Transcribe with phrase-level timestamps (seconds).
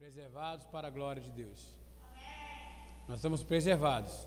[0.00, 1.76] preservados para a glória de Deus.
[3.06, 4.26] Nós estamos preservados.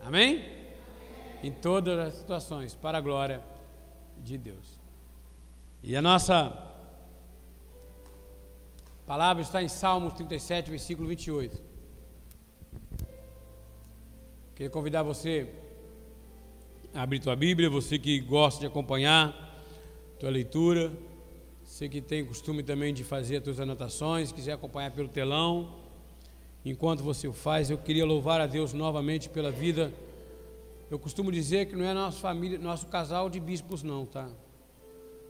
[0.00, 0.42] Amém?
[1.42, 3.44] Em todas as situações, para a glória
[4.16, 4.80] de Deus.
[5.82, 6.56] E a nossa
[9.06, 11.62] palavra está em Salmos 37, versículo 28.
[14.54, 15.52] Queria convidar você
[16.94, 19.34] a abrir tua Bíblia, você que gosta de acompanhar
[20.18, 20.90] tua leitura,
[21.70, 25.76] você que tem costume também de fazer as tuas anotações, quiser acompanhar pelo telão.
[26.64, 29.90] Enquanto você o faz, eu queria louvar a Deus novamente pela vida.
[30.90, 34.28] Eu costumo dizer que não é nossa família, nosso casal de bispos não, tá?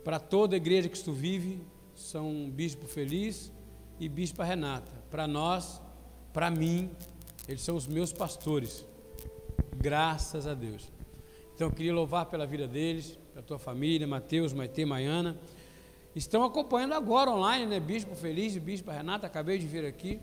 [0.03, 1.61] Para toda igreja que tu vive,
[1.95, 3.53] são bispo feliz
[4.01, 4.91] e bispa Renata.
[5.11, 5.81] Para nós,
[6.33, 6.91] para mim,
[7.47, 8.85] eles são os meus pastores.
[9.77, 10.91] Graças a Deus.
[11.55, 15.39] Então eu queria louvar pela vida deles, pela tua família, Mateus, Maite, Maiana.
[16.15, 17.79] Estão acompanhando agora online, né?
[17.79, 20.21] Bispo Feliz e Bispo Renata, acabei de vir aqui.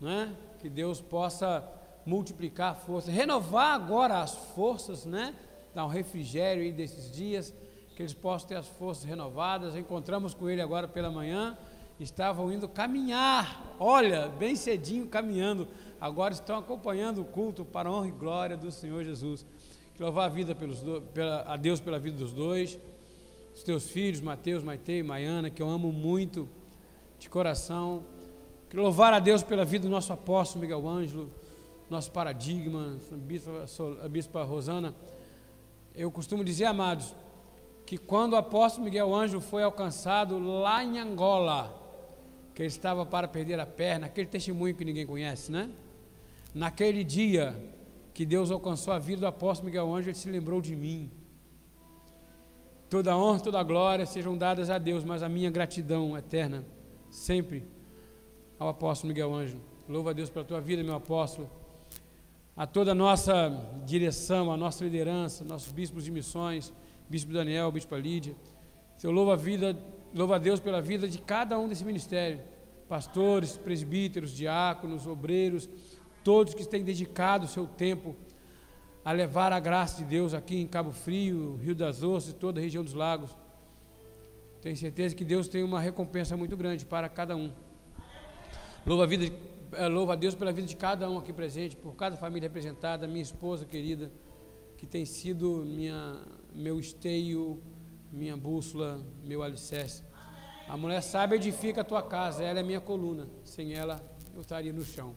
[0.00, 0.34] Né?
[0.58, 1.66] Que Deus possa
[2.04, 5.34] multiplicar a força, renovar agora as forças, né?
[5.74, 7.54] Dar um refrigério aí desses dias,
[7.94, 9.76] que eles possam ter as forças renovadas.
[9.76, 11.56] Encontramos com ele agora pela manhã,
[11.98, 15.68] estavam indo caminhar, olha, bem cedinho caminhando
[16.00, 19.44] agora estão acompanhando o culto para a honra e glória do Senhor Jesus.
[19.94, 22.78] Que louvar a vida pelos do, pela, a Deus pela vida dos dois,
[23.54, 26.48] os teus filhos, Mateus, Maite e Maiana, que eu amo muito
[27.18, 28.04] de coração.
[28.68, 31.30] Que louvar a Deus pela vida do nosso apóstolo Miguel Ângelo,
[31.88, 33.66] nosso paradigma, a bispa,
[34.04, 34.94] a bispa Rosana.
[35.94, 37.14] Eu costumo dizer, amados,
[37.84, 41.76] que quando o apóstolo Miguel Ângelo foi alcançado lá em Angola,
[42.54, 45.68] que ele estava para perder a perna, aquele testemunho que ninguém conhece, né?
[46.54, 47.56] Naquele dia
[48.14, 51.10] que Deus alcançou a vida do apóstolo Miguel Ângelo, ele se lembrou de mim.
[52.90, 56.64] Toda honra, toda glória sejam dadas a Deus, mas a minha gratidão eterna,
[57.08, 57.64] sempre
[58.58, 59.60] ao apóstolo Miguel Ângelo.
[59.88, 61.48] Louva a Deus pela tua vida, meu apóstolo.
[62.56, 63.48] A toda a nossa
[63.86, 66.72] direção, a nossa liderança, nossos bispos de missões,
[67.08, 68.34] bispo Daniel, bispo Lídia.
[69.00, 69.78] Eu louvo a vida,
[70.12, 72.40] louvo a Deus pela vida de cada um desse ministério.
[72.88, 75.68] Pastores, presbíteros, diáconos, obreiros,
[76.24, 78.16] todos que têm dedicado o seu tempo
[79.04, 82.62] a levar a graça de Deus aqui em Cabo Frio, Rio das Ostras, toda a
[82.62, 83.34] região dos lagos.
[84.60, 87.50] Tenho certeza que Deus tem uma recompensa muito grande para cada um.
[88.84, 89.34] Louva a, vida,
[89.72, 93.06] eh, louva a Deus pela vida de cada um aqui presente, por cada família representada,
[93.06, 94.12] minha esposa querida,
[94.76, 96.20] que tem sido minha,
[96.54, 97.62] meu esteio,
[98.12, 100.02] minha bússola, meu alicerce.
[100.68, 103.28] A mulher sábia edifica a tua casa, ela é minha coluna.
[103.44, 104.00] Sem ela,
[104.34, 105.16] eu estaria no chão.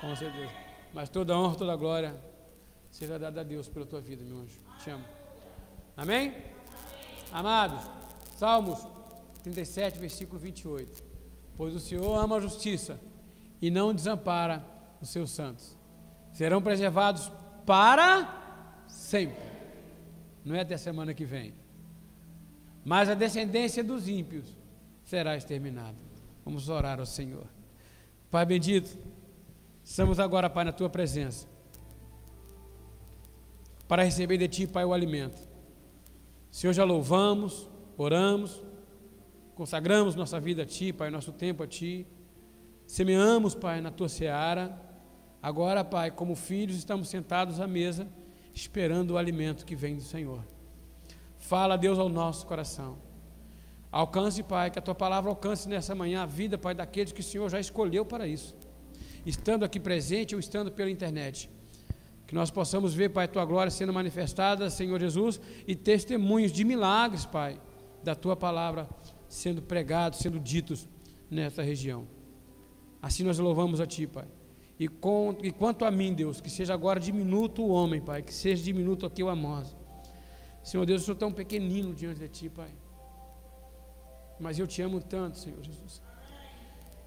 [0.00, 0.50] Com certeza.
[0.94, 2.27] Mas toda honra, toda glória
[2.90, 4.58] seja dada a Deus pela tua vida, meu anjo.
[4.82, 5.04] Te amo.
[5.96, 6.34] Amém?
[7.32, 7.84] Amados,
[8.36, 8.86] Salmos
[9.42, 11.04] 37, versículo 28.
[11.56, 13.00] Pois o Senhor ama a justiça
[13.60, 14.64] e não desampara
[15.00, 15.76] os seus santos.
[16.32, 17.30] Serão preservados
[17.66, 19.48] para sempre.
[20.44, 21.52] Não é até a semana que vem.
[22.84, 24.54] Mas a descendência dos ímpios
[25.04, 25.96] será exterminada.
[26.44, 27.46] Vamos orar ao Senhor.
[28.30, 28.96] Pai bendito,
[29.88, 31.46] Estamos agora, Pai, na tua presença,
[33.88, 35.40] para receber de ti, Pai, o alimento.
[36.50, 38.62] Senhor, já louvamos, oramos,
[39.54, 42.06] consagramos nossa vida a ti, Pai, nosso tempo a ti.
[42.86, 44.78] Semeamos, Pai, na tua seara.
[45.42, 48.06] Agora, Pai, como filhos, estamos sentados à mesa,
[48.54, 50.44] esperando o alimento que vem do Senhor.
[51.38, 52.98] Fala, Deus, ao nosso coração.
[53.90, 57.24] Alcance, Pai, que a tua palavra alcance nessa manhã a vida, Pai, daqueles que o
[57.24, 58.54] Senhor já escolheu para isso
[59.28, 61.50] estando aqui presente ou estando pela internet.
[62.28, 67.24] Que nós possamos ver, Pai, tua glória sendo manifestada, Senhor Jesus, e testemunhos de milagres,
[67.24, 67.58] Pai,
[68.04, 68.86] da tua palavra
[69.26, 70.86] sendo pregados, sendo ditos
[71.30, 72.06] nessa região.
[73.00, 74.26] Assim nós louvamos a Ti, Pai.
[74.78, 78.34] E, com, e quanto a mim, Deus, que seja agora diminuto o homem, Pai, que
[78.34, 79.64] seja diminuto aqui o amor.
[80.62, 82.70] Senhor Deus, eu sou tão pequenino diante de Ti, Pai.
[84.38, 86.02] Mas eu te amo tanto, Senhor Jesus.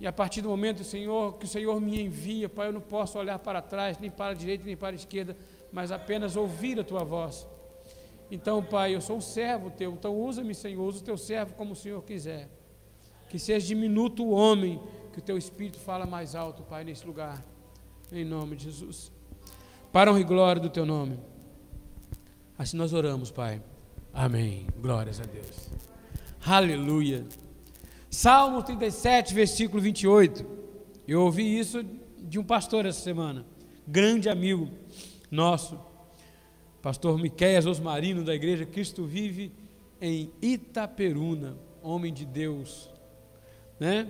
[0.01, 3.19] E a partir do momento, Senhor, que o Senhor me envia, Pai, eu não posso
[3.19, 5.37] olhar para trás, nem para a direita, nem para a esquerda,
[5.71, 7.47] mas apenas ouvir a tua voz.
[8.31, 11.73] Então, Pai, eu sou um servo teu, então usa-me, Senhor, usa o teu servo como
[11.73, 12.49] o Senhor quiser.
[13.29, 14.81] Que seja diminuto o homem,
[15.13, 17.45] que o teu Espírito fala mais alto, Pai, nesse lugar.
[18.11, 19.11] Em nome de Jesus.
[19.91, 21.19] Para honra e glória do teu nome.
[22.57, 23.61] Assim nós oramos, Pai.
[24.11, 24.65] Amém.
[24.81, 25.69] Glórias a Deus.
[26.43, 27.23] Aleluia.
[28.11, 30.45] Salmo 37, versículo 28.
[31.07, 31.81] Eu ouvi isso
[32.19, 33.45] de um pastor essa semana,
[33.87, 34.69] grande amigo
[35.31, 35.79] nosso,
[36.81, 39.53] pastor Miqueias Osmarino, da igreja Cristo Vive
[40.01, 42.89] em Itaperuna, homem de Deus,
[43.79, 44.09] né?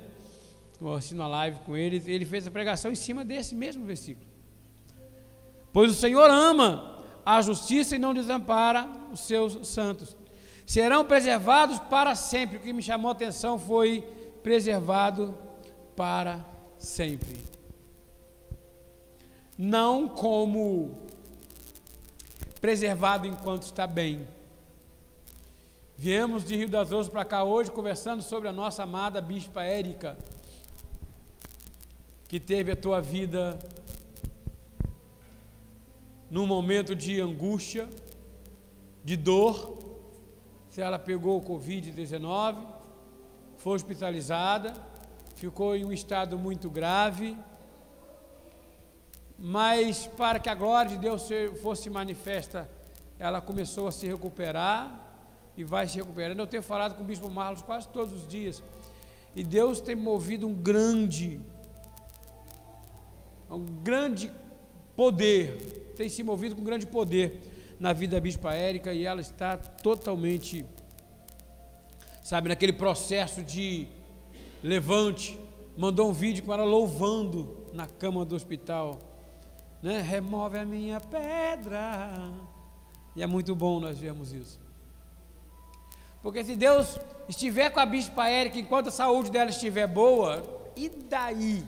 [0.98, 4.25] assistindo a live com ele, ele fez a pregação em cima desse mesmo versículo.
[5.71, 10.18] Pois o Senhor ama a justiça e não desampara os seus santos.
[10.72, 12.56] Serão preservados para sempre.
[12.56, 14.08] O que me chamou a atenção foi
[14.42, 15.38] preservado
[15.98, 16.46] para
[16.80, 17.44] sempre.
[19.58, 20.98] Não como
[22.62, 24.26] preservado enquanto está bem.
[25.98, 30.18] Viemos de Rio das Ostras para cá hoje conversando sobre a nossa amada Bispa Érica,
[32.30, 33.60] que teve a tua vida
[36.30, 37.90] num momento de angústia,
[39.04, 39.91] de dor,
[40.72, 42.56] se ela pegou o Covid-19,
[43.58, 44.74] foi hospitalizada,
[45.36, 47.38] ficou em um estado muito grave,
[49.38, 51.28] mas para que a glória de Deus
[51.62, 52.70] fosse manifesta,
[53.20, 54.98] ela começou a se recuperar
[55.58, 56.40] e vai se recuperando.
[56.40, 58.64] Eu tenho falado com o Bispo Marlos quase todos os dias,
[59.36, 61.42] e Deus tem movido um grande,
[63.50, 64.32] um grande
[64.96, 65.94] poder.
[65.98, 67.50] Tem se movido com grande poder
[67.81, 70.63] na vida da Bispa Érica e ela está totalmente,
[72.24, 73.88] sabe, naquele processo de
[74.62, 75.39] levante.
[75.75, 79.00] Mandou um vídeo com ela louvando na cama do hospital,
[79.81, 80.00] né?
[80.00, 82.31] Remove a minha pedra.
[83.16, 84.60] E é muito bom nós vermos isso.
[86.22, 90.44] Porque se Deus estiver com a Bispa Érica enquanto a saúde dela estiver boa,
[90.75, 91.66] e daí?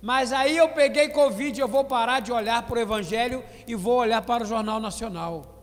[0.00, 3.96] Mas aí eu peguei Covid, eu vou parar de olhar para o Evangelho e vou
[3.98, 5.58] olhar para o Jornal Nacional.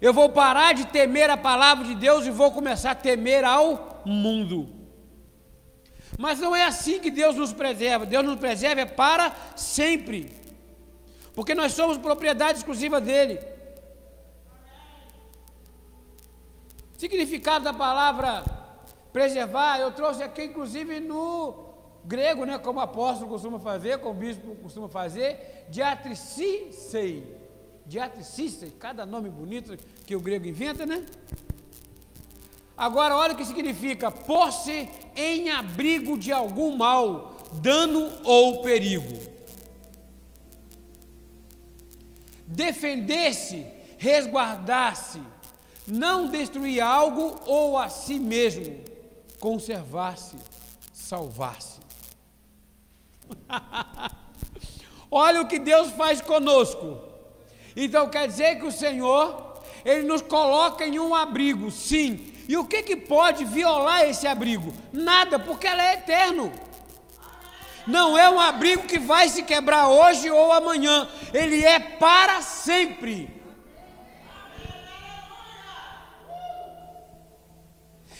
[0.00, 4.02] Eu vou parar de temer a palavra de Deus e vou começar a temer ao
[4.04, 4.68] mundo.
[6.18, 8.06] Mas não é assim que Deus nos preserva.
[8.06, 10.32] Deus nos preserva para sempre.
[11.34, 13.38] Porque nós somos propriedade exclusiva dele.
[16.96, 18.42] Significado da palavra
[19.16, 21.70] preservar, eu trouxe aqui inclusive no
[22.04, 27.34] grego, né, como o apóstolo costuma fazer, como o bispo costuma fazer, diatricissei.
[27.86, 29.74] Diatricissei, cada nome bonito
[30.04, 31.02] que o grego inventa, né?
[32.76, 34.86] Agora, olha o que significa: pôr-se
[35.16, 39.18] em abrigo de algum mal, dano ou perigo.
[42.46, 43.66] Defender-se,
[43.96, 45.22] resguardar-se,
[45.86, 48.84] não destruir algo ou a si mesmo
[49.40, 50.36] conservar-se,
[50.92, 51.80] salvar-se.
[55.10, 56.98] Olha o que Deus faz conosco.
[57.76, 62.32] Então quer dizer que o Senhor, Ele nos coloca em um abrigo, sim.
[62.48, 64.72] E o que, que pode violar esse abrigo?
[64.92, 66.52] Nada, porque ela é eterno.
[67.86, 71.08] Não é um abrigo que vai se quebrar hoje ou amanhã.
[71.32, 73.35] Ele é para sempre.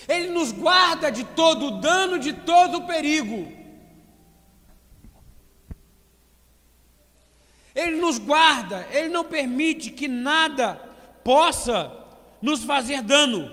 [0.09, 3.53] Ele nos guarda de todo dano, de todo perigo.
[7.75, 10.77] Ele nos guarda, ele não permite que nada
[11.23, 11.93] possa
[12.41, 13.51] nos fazer dano.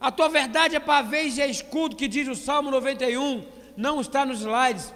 [0.00, 3.46] A tua verdade é pavês e é escudo, que diz o Salmo 91,
[3.76, 4.94] não está nos slides.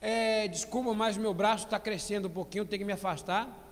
[0.00, 3.63] É, desculpa, mas meu braço está crescendo um pouquinho, tenho que me afastar.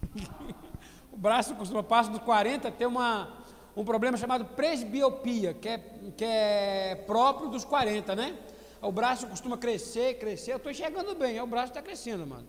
[1.12, 3.28] o braço costuma, passa dos 40, ter uma,
[3.76, 5.78] um problema chamado presbiopia, que é,
[6.16, 8.36] que é próprio dos 40, né?
[8.80, 10.52] O braço costuma crescer, crescer.
[10.52, 12.46] Eu estou enxergando bem, o braço está crescendo, mano.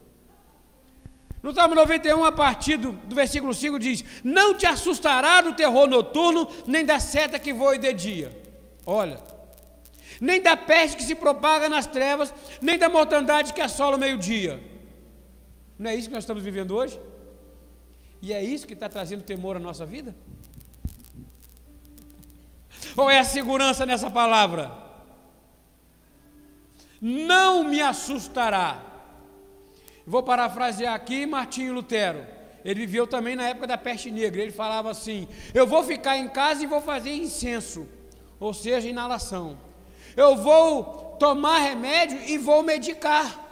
[1.42, 5.88] No Salmo 91, a partir do, do, versículo 5, diz: Não te assustará do terror
[5.88, 8.42] noturno, nem da seta que voe de dia.
[8.86, 9.20] Olha,
[10.20, 14.62] nem da peste que se propaga nas trevas, nem da mortandade que assola o meio-dia.
[15.78, 17.00] Não é isso que nós estamos vivendo hoje?
[18.22, 20.16] E é isso que está trazendo temor à nossa vida?
[22.96, 24.72] Ou é a segurança nessa palavra?
[27.00, 28.84] Não me assustará.
[30.06, 32.26] Vou parafrasear aqui Martinho Lutero.
[32.66, 34.42] Ele viveu também na época da peste negra.
[34.42, 37.88] Ele falava assim: Eu vou ficar em casa e vou fazer incenso,
[38.40, 39.58] ou seja, inalação.
[40.16, 43.47] Eu vou tomar remédio e vou medicar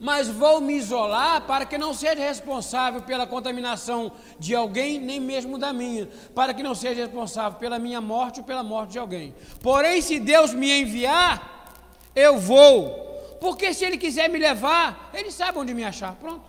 [0.00, 5.58] mas vou me isolar para que não seja responsável pela contaminação de alguém, nem mesmo
[5.58, 9.34] da minha, para que não seja responsável pela minha morte ou pela morte de alguém.
[9.62, 11.74] Porém, se Deus me enviar,
[12.14, 16.14] eu vou, porque se Ele quiser me levar, Ele sabe onde me achar.
[16.14, 16.44] Pronto.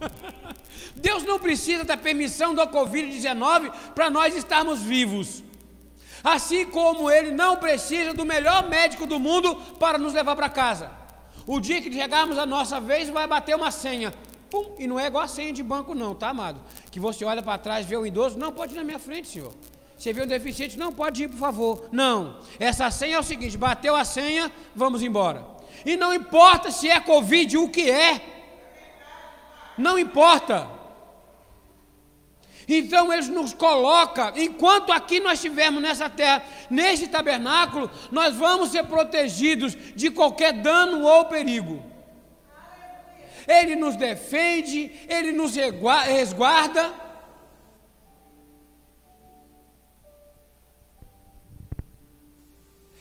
[0.94, 5.42] Deus não precisa da permissão do Covid-19 para nós estarmos vivos.
[6.22, 10.97] Assim como Ele não precisa do melhor médico do mundo para nos levar para casa.
[11.48, 14.12] O dia que chegarmos a nossa vez, vai bater uma senha.
[14.50, 16.60] pum, e não é igual a senha de banco, não, tá, amado?
[16.90, 19.54] Que você olha para trás, vê o idoso, não pode ir na minha frente, senhor.
[19.96, 21.88] Você vê um deficiente, não pode ir, por favor.
[21.90, 22.40] Não.
[22.60, 25.42] Essa senha é o seguinte: bateu a senha, vamos embora.
[25.86, 28.20] E não importa se é Covid, o que é.
[29.78, 30.68] Não importa.
[32.68, 38.84] Então eles nos colocam, enquanto aqui nós estivermos nessa terra, neste tabernáculo, nós vamos ser
[38.84, 41.82] protegidos de qualquer dano ou perigo.
[43.46, 46.92] Ele nos defende, ele nos resguarda.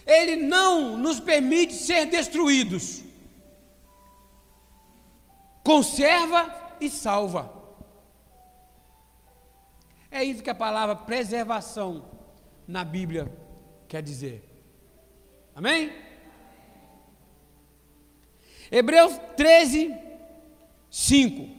[0.06, 3.04] Ele não nos permite ser destruídos.
[5.62, 7.57] Conserva e salva.
[10.10, 12.06] É isso que a palavra preservação
[12.68, 13.32] na Bíblia
[13.88, 14.44] quer dizer.
[15.56, 15.92] Amém?
[18.72, 19.96] Hebreus 13,
[20.90, 21.58] 5.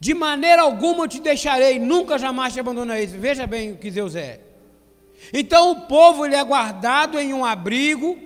[0.00, 3.06] De maneira alguma eu te deixarei, nunca jamais te abandonarei.
[3.06, 4.40] Veja bem o que Deus é.
[5.32, 8.18] Então o povo ele é guardado em um abrigo,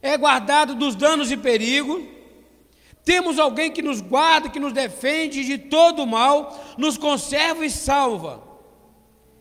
[0.00, 2.04] é guardado dos danos e perigos,
[3.04, 8.42] temos alguém que nos guarda, que nos defende de todo mal, nos conserva e salva.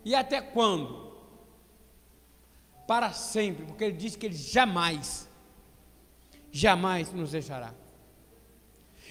[0.04, 1.12] E até quando?
[2.88, 5.30] Para sempre, porque ele disse que ele jamais,
[6.52, 7.74] jamais nos deixará.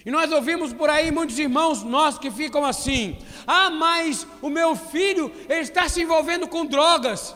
[0.05, 3.17] E nós ouvimos por aí muitos irmãos nossos que ficam assim:
[3.47, 7.35] ah, mas o meu filho, ele está se envolvendo com drogas,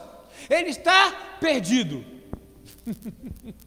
[0.49, 2.03] ele está perdido.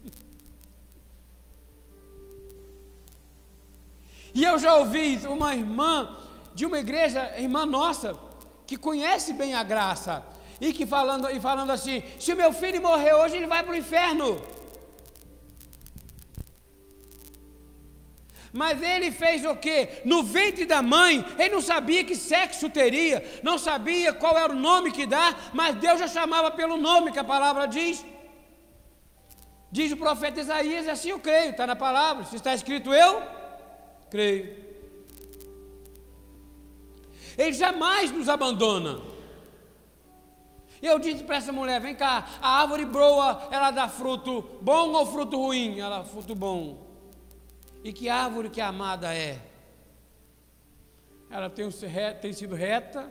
[4.33, 6.15] E eu já ouvi uma irmã
[6.53, 8.17] de uma igreja, irmã nossa,
[8.67, 10.23] que conhece bem a graça,
[10.61, 13.77] e que falando, e falando assim: se meu filho morrer hoje, ele vai para o
[13.77, 14.41] inferno.
[18.51, 20.01] Mas ele fez o que?
[20.03, 24.55] No ventre da mãe, ele não sabia que sexo teria, não sabia qual era o
[24.55, 28.03] nome que dá, mas Deus já chamava pelo nome que a palavra diz.
[29.71, 32.25] Diz o profeta Isaías, assim eu creio, está na palavra.
[32.25, 33.21] Se está escrito eu,
[34.09, 34.69] Creio.
[37.37, 39.01] Ele jamais nos abandona.
[40.81, 44.91] E eu disse para essa mulher: vem cá, a árvore broa, ela dá fruto bom
[44.91, 45.79] ou fruto ruim?
[45.79, 46.85] Ela, fruto bom.
[47.83, 49.41] E que árvore que a amada é?
[51.29, 51.69] Ela tem,
[52.19, 53.09] tem sido reta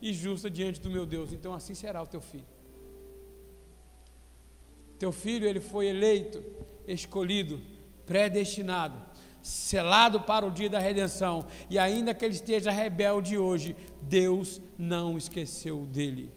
[0.00, 2.46] e justa diante do meu Deus, então assim será o teu filho.
[4.98, 6.42] Teu filho, ele foi eleito,
[6.86, 7.60] escolhido,
[8.06, 9.07] predestinado
[9.48, 15.16] selado para o dia da redenção, e ainda que ele esteja rebelde hoje, Deus não
[15.16, 16.32] esqueceu dele.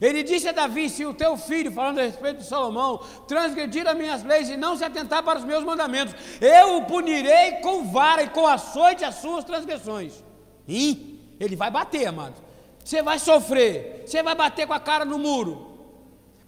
[0.00, 2.98] Ele disse a Davi: Se o teu filho, falando a respeito de Salomão,
[3.28, 7.52] transgredir as minhas leis e não se atentar para os meus mandamentos, eu o punirei
[7.62, 10.24] com vara e com açoite as suas transgressões.
[10.66, 12.42] E ele vai bater, amado.
[12.84, 15.73] Você vai sofrer, você vai bater com a cara no muro,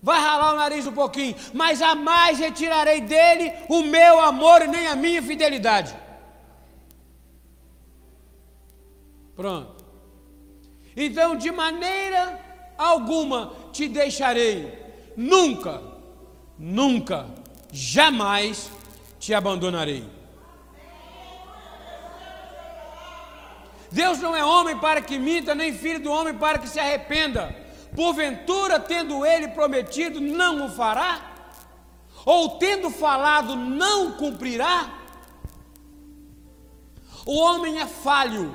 [0.07, 4.87] vai ralar o nariz um pouquinho, mas jamais retirarei dele o meu amor e nem
[4.87, 5.93] a minha fidelidade.
[9.35, 9.85] Pronto.
[10.97, 12.41] Então, de maneira
[12.79, 14.79] alguma te deixarei,
[15.17, 15.83] nunca,
[16.57, 17.27] nunca,
[17.73, 18.71] jamais
[19.19, 20.05] te abandonarei.
[23.91, 27.66] Deus não é homem para que minta, nem filho do homem para que se arrependa.
[27.97, 31.33] Porventura, tendo ele prometido, não o fará?
[32.27, 34.93] Ou tendo falado, não cumprirá?
[37.25, 38.55] O homem é falho.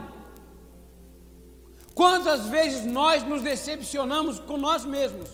[1.95, 5.29] Quantas vezes nós nos decepcionamos com nós mesmos?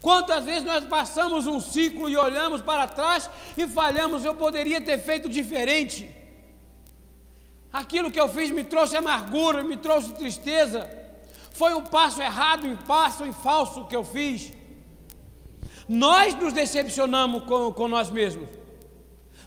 [0.00, 4.98] Quantas vezes nós passamos um ciclo e olhamos para trás e falhamos, eu poderia ter
[4.98, 6.14] feito diferente.
[7.72, 11.03] Aquilo que eu fiz me trouxe amargura, me trouxe tristeza.
[11.54, 14.52] Foi um passo errado, um passo em falso que eu fiz.
[15.88, 18.48] Nós nos decepcionamos com, com nós mesmos,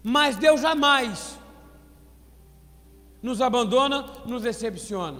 [0.01, 1.37] mas Deus jamais
[3.21, 5.19] nos abandona, nos decepciona.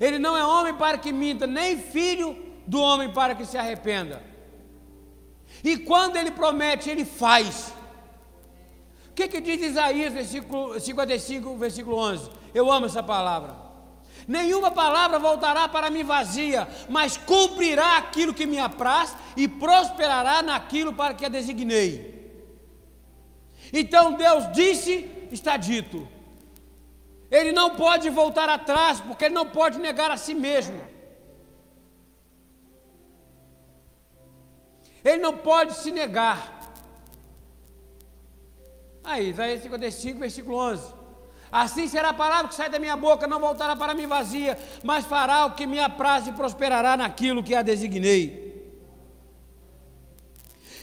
[0.00, 4.20] Ele não é homem para que minta, nem filho do homem para que se arrependa.
[5.62, 7.72] E quando ele promete, ele faz.
[9.10, 12.30] O que, que diz Isaías, versículo 55, versículo 11?
[12.52, 13.65] Eu amo essa palavra.
[14.26, 20.92] Nenhuma palavra voltará para mim vazia, mas cumprirá aquilo que me apraz e prosperará naquilo
[20.92, 22.16] para que a designei.
[23.72, 26.08] Então Deus disse, está dito.
[27.30, 30.80] Ele não pode voltar atrás, porque ele não pode negar a si mesmo.
[35.04, 36.56] Ele não pode se negar.
[39.04, 40.95] Aí, Isaías 55, versículo 11.
[41.56, 45.06] Assim será a palavra que sai da minha boca, não voltará para mim vazia, mas
[45.06, 48.70] fará o que me apraz e prosperará naquilo que a designei.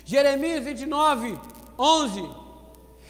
[0.03, 1.39] Jeremias 29,
[1.77, 2.27] 11.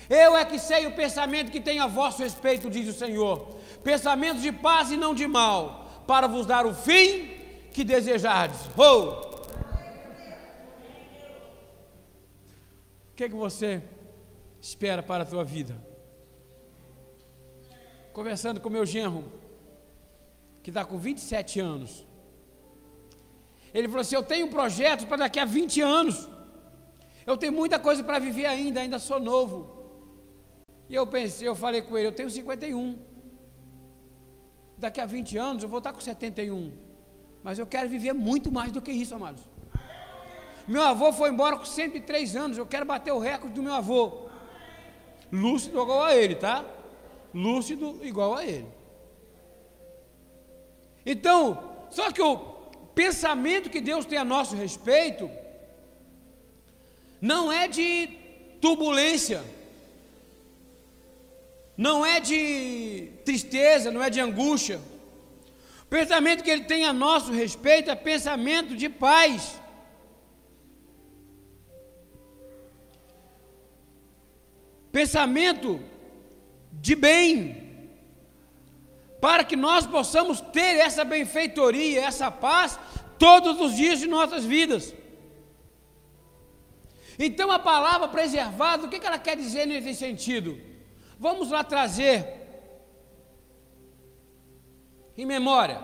[0.10, 3.55] Eu é que sei o pensamento que tenho a vosso respeito, diz o Senhor.
[3.82, 7.29] Pensamentos de paz e não de mal, para vos dar o fim
[7.72, 8.60] que desejardes.
[8.77, 9.32] Oh!
[13.08, 13.82] O que, é que você
[14.60, 15.82] espera para a tua vida?
[18.13, 19.24] Conversando com meu genro,
[20.62, 22.05] que está com 27 anos.
[23.74, 26.29] Ele falou assim: Eu tenho um projeto para daqui a 20 anos.
[27.25, 29.58] Eu tenho muita coisa para viver ainda, ainda sou novo.
[30.88, 33.00] E eu pensei, eu falei com ele, eu tenho 51.
[34.77, 36.72] Daqui a 20 anos eu vou estar com 71.
[37.41, 39.41] Mas eu quero viver muito mais do que isso, amados.
[40.67, 44.29] Meu avô foi embora com 103 anos, eu quero bater o recorde do meu avô.
[45.32, 46.63] Lúcido igual a ele, tá?
[47.33, 48.67] Lúcido igual a ele.
[51.05, 52.37] Então, só que o
[52.93, 55.29] pensamento que Deus tem a nosso respeito
[57.19, 58.07] não é de
[58.61, 59.43] turbulência,
[61.75, 64.79] não é de tristeza, não é de angústia.
[65.81, 69.59] O pensamento que ele tem a nosso respeito é pensamento de paz.
[74.91, 75.79] Pensamento
[76.82, 77.89] de bem,
[79.22, 82.77] para que nós possamos ter essa benfeitoria, essa paz
[83.18, 84.94] todos os dias de nossas vidas.
[87.18, 90.60] Então a palavra preservada, o que ela quer dizer nesse sentido?
[91.20, 92.25] Vamos lá trazer
[95.18, 95.80] em memória.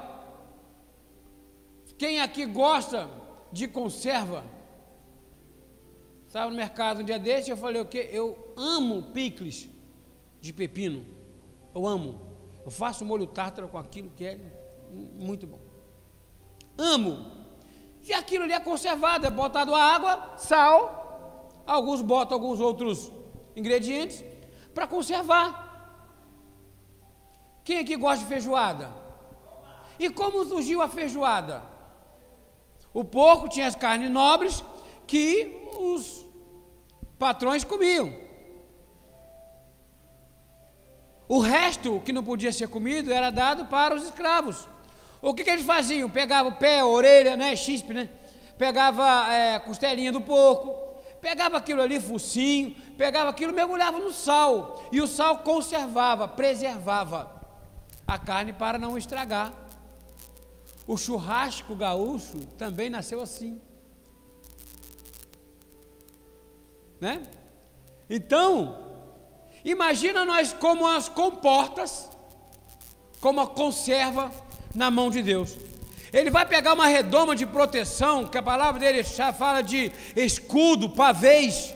[1.98, 3.10] Quem aqui gosta
[3.52, 4.44] de conserva?
[6.28, 8.10] Estava no mercado um dia desse, eu falei o quê?
[8.12, 9.70] Eu amo picles
[10.42, 11.06] de pepino.
[11.74, 12.22] Eu amo.
[12.66, 14.40] Eu faço molho tártaro com aquilo que é
[14.92, 15.60] muito bom.
[16.78, 17.40] Amo.
[18.04, 21.00] E aquilo ali é conservado, é botado água, sal
[21.70, 23.12] Alguns botam alguns outros
[23.56, 24.26] ingredientes
[24.74, 25.68] para conservar.
[27.64, 28.92] Quem aqui gosta de feijoada?
[30.00, 31.62] E como surgiu a feijoada?
[32.92, 34.64] O porco tinha as carnes nobres
[35.06, 36.26] que os
[37.20, 38.29] patrões comiam.
[41.30, 44.68] O resto que não podia ser comido era dado para os escravos.
[45.22, 46.10] O que, que eles faziam?
[46.10, 48.10] Pegava o pé, a orelha, né, chispe, né?
[48.58, 50.76] Pegava é, costelinha do porco,
[51.22, 57.32] pegava aquilo ali, focinho, pegava aquilo, mergulhava no sal, e o sal conservava, preservava
[58.08, 59.54] a carne para não estragar.
[60.88, 63.62] O churrasco gaúcho também nasceu assim.
[67.00, 67.22] Né?
[68.10, 68.89] Então,
[69.72, 72.10] imagina nós como as comportas,
[73.20, 74.32] como a conserva
[74.74, 75.56] na mão de Deus.
[76.12, 81.76] Ele vai pegar uma redoma de proteção, que a palavra dele fala de escudo, pavês.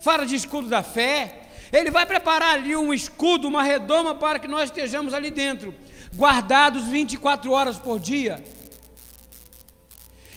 [0.00, 1.40] Fala de escudo da fé.
[1.70, 5.74] Ele vai preparar ali um escudo, uma redoma para que nós estejamos ali dentro,
[6.14, 8.42] guardados 24 horas por dia.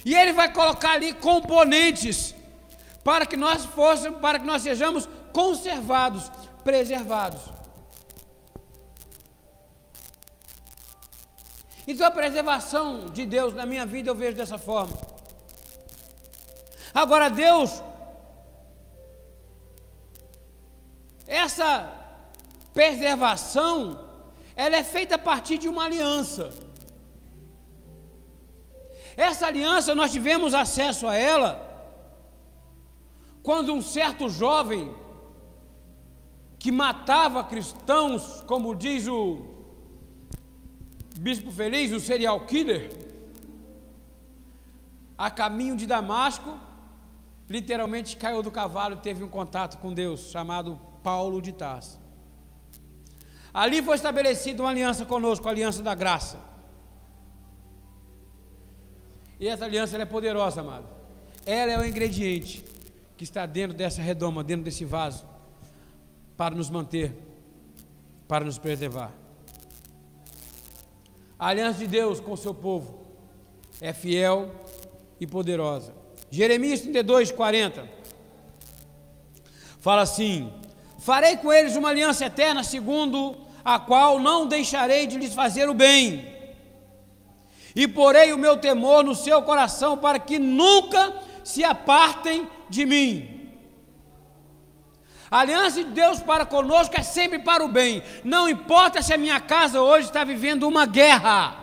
[0.03, 2.33] E ele vai colocar ali componentes
[3.07, 6.29] para que nós fossemos, para que nós sejamos conservados,
[6.61, 7.39] preservados.
[11.87, 14.97] Então a preservação de Deus na minha vida eu vejo dessa forma.
[16.93, 17.81] Agora, Deus,
[21.25, 21.89] essa
[22.73, 24.05] preservação,
[24.53, 26.51] ela é feita a partir de uma aliança.
[29.15, 31.66] Essa aliança nós tivemos acesso a ela
[33.47, 34.93] quando um certo jovem
[36.59, 39.45] que matava cristãos, como diz o
[41.17, 42.91] Bispo Feliz, o serial killer,
[45.17, 46.57] a caminho de Damasco,
[47.49, 51.97] literalmente caiu do cavalo e teve um contato com Deus, chamado Paulo de Tarso.
[53.53, 56.37] Ali foi estabelecida uma aliança conosco, a aliança da graça.
[59.39, 60.85] E essa aliança é poderosa, amado.
[61.45, 62.75] Ela é o ingrediente
[63.17, 65.25] que está dentro dessa redoma, dentro desse vaso,
[66.37, 67.17] para nos manter,
[68.27, 69.11] para nos preservar.
[71.39, 73.07] A aliança de Deus com o seu povo
[73.81, 74.51] é fiel
[75.19, 75.93] e poderosa.
[76.29, 77.87] Jeremias 32, 40.
[79.79, 80.53] Fala assim:
[80.99, 85.73] Farei com eles uma aliança eterna, segundo a qual não deixarei de lhes fazer o
[85.73, 86.25] bem,
[87.75, 91.13] e porei o meu temor no seu coração, para que nunca
[91.47, 93.49] se apartem de mim.
[95.31, 98.03] A aliança de Deus para conosco é sempre para o bem.
[98.21, 101.55] Não importa se a minha casa hoje está vivendo uma guerra.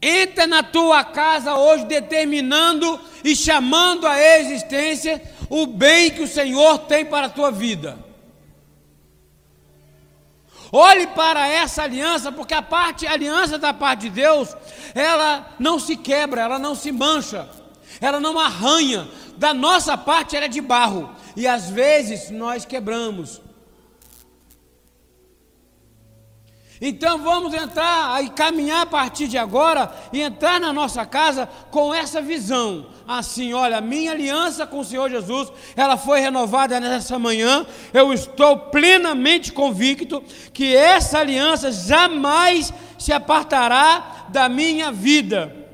[0.00, 5.20] Entra na tua casa hoje determinando e chamando à existência
[5.50, 7.98] o bem que o Senhor tem para a tua vida.
[10.70, 14.56] Olhe para essa aliança, porque a parte, a aliança da parte de Deus,
[14.94, 17.48] ela não se quebra, ela não se mancha,
[18.00, 19.08] ela não arranha.
[19.36, 23.40] Da nossa parte ela é de barro, e às vezes nós quebramos.
[26.80, 31.92] Então vamos entrar e caminhar a partir de agora e entrar na nossa casa com
[31.92, 32.86] essa visão.
[33.06, 37.66] Assim, olha, minha aliança com o Senhor Jesus, ela foi renovada nessa manhã.
[37.92, 45.67] Eu estou plenamente convicto que essa aliança jamais se apartará da minha vida.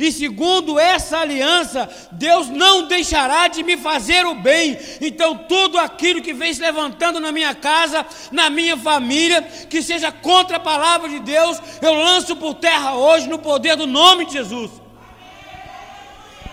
[0.00, 4.78] E segundo essa aliança, Deus não deixará de me fazer o bem.
[4.98, 10.10] Então, tudo aquilo que vem se levantando na minha casa, na minha família, que seja
[10.10, 14.32] contra a palavra de Deus, eu lanço por terra hoje no poder do nome de
[14.32, 14.70] Jesus.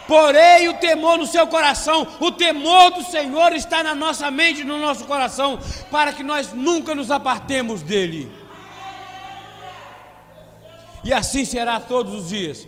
[0.05, 4.77] Porém, o temor no seu coração, o temor do Senhor está na nossa mente, no
[4.77, 5.57] nosso coração,
[5.89, 8.29] para que nós nunca nos apartemos dele.
[11.01, 12.67] E assim será todos os dias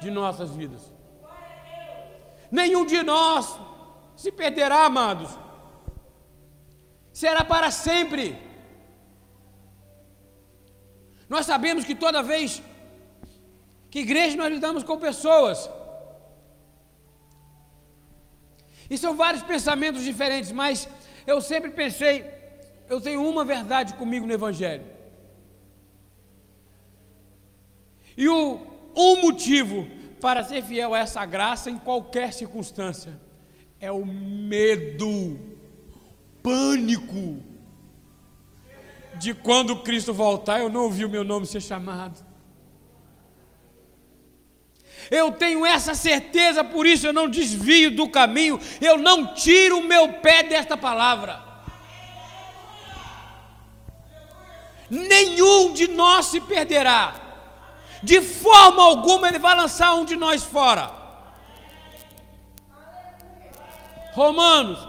[0.00, 0.82] de nossas vidas.
[2.50, 3.58] Nenhum de nós
[4.16, 5.30] se perderá, amados.
[7.12, 8.36] Será para sempre.
[11.28, 12.62] Nós sabemos que toda vez
[13.90, 15.68] que igreja nós lidamos com pessoas,
[18.90, 20.88] e são vários pensamentos diferentes, mas
[21.26, 22.24] eu sempre pensei,
[22.88, 24.86] eu tenho uma verdade comigo no Evangelho.
[28.16, 29.86] E o um motivo
[30.20, 33.18] para ser fiel a essa graça em qualquer circunstância
[33.80, 35.38] é o medo,
[36.42, 37.40] pânico
[39.14, 42.26] de quando Cristo voltar eu não ouvir o meu nome ser chamado.
[45.10, 49.82] Eu tenho essa certeza, por isso eu não desvio do caminho, eu não tiro o
[49.82, 51.46] meu pé desta palavra.
[54.90, 57.27] Nenhum de nós se perderá
[58.02, 60.90] de forma alguma ele vai lançar um de nós fora.
[64.12, 64.86] Romanos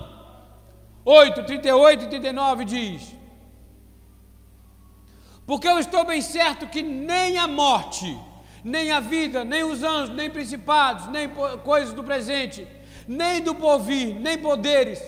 [1.06, 3.16] 8, 38 e 39 diz:
[5.46, 8.18] Porque eu estou bem certo que nem a morte,
[8.64, 11.30] nem a vida, nem os anjos, nem principados, nem
[11.64, 12.68] coisas do presente,
[13.08, 15.02] nem do porvir, nem poderes,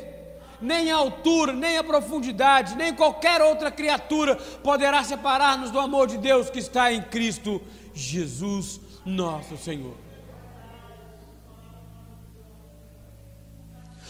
[0.59, 6.17] nem a altura, nem a profundidade, nem qualquer outra criatura poderá separar-nos do amor de
[6.17, 7.61] Deus que está em Cristo
[7.93, 9.95] Jesus nosso Senhor.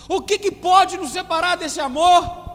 [0.07, 2.51] O que, que pode nos separar desse amor?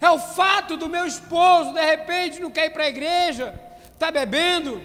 [0.00, 3.58] É o fato do meu esposo, de repente, não quer ir para a igreja,
[3.92, 4.84] está bebendo.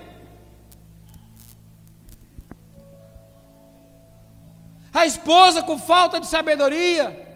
[4.94, 7.28] A esposa com falta de sabedoria.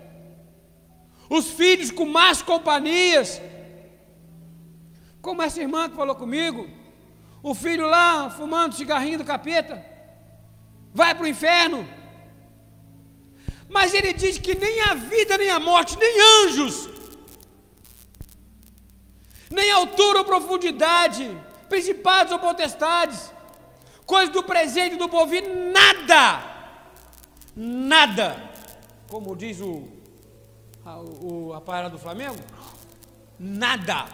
[1.30, 3.42] Os filhos com más companhias.
[5.24, 6.70] Como essa irmã que falou comigo,
[7.42, 9.82] o filho lá fumando cigarrinho do capeta,
[10.94, 11.88] vai para o inferno.
[13.70, 16.90] Mas ele diz que nem a vida, nem a morte, nem anjos,
[19.50, 21.26] nem altura ou profundidade,
[21.70, 23.32] principados ou potestades,
[24.06, 26.44] coisas do presente do porvir, nada,
[27.56, 28.52] nada,
[29.08, 29.88] como diz o,
[30.86, 32.44] a, o, a parada do Flamengo,
[33.40, 34.06] nada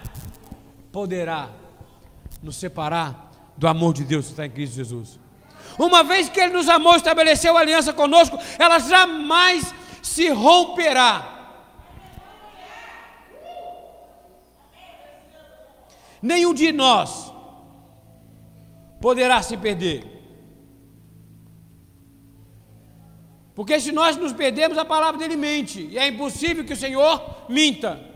[0.92, 1.50] poderá
[2.42, 5.20] nos separar do amor de Deus que está em Cristo Jesus.
[5.78, 11.36] Uma vez que Ele nos amou, estabeleceu aliança conosco, ela jamais se romperá.
[16.22, 17.32] Nenhum de nós
[19.00, 20.20] poderá se perder.
[23.56, 27.46] Porque se nós nos perdermos, a palavra dele mente, e é impossível que o Senhor
[27.50, 28.09] minta.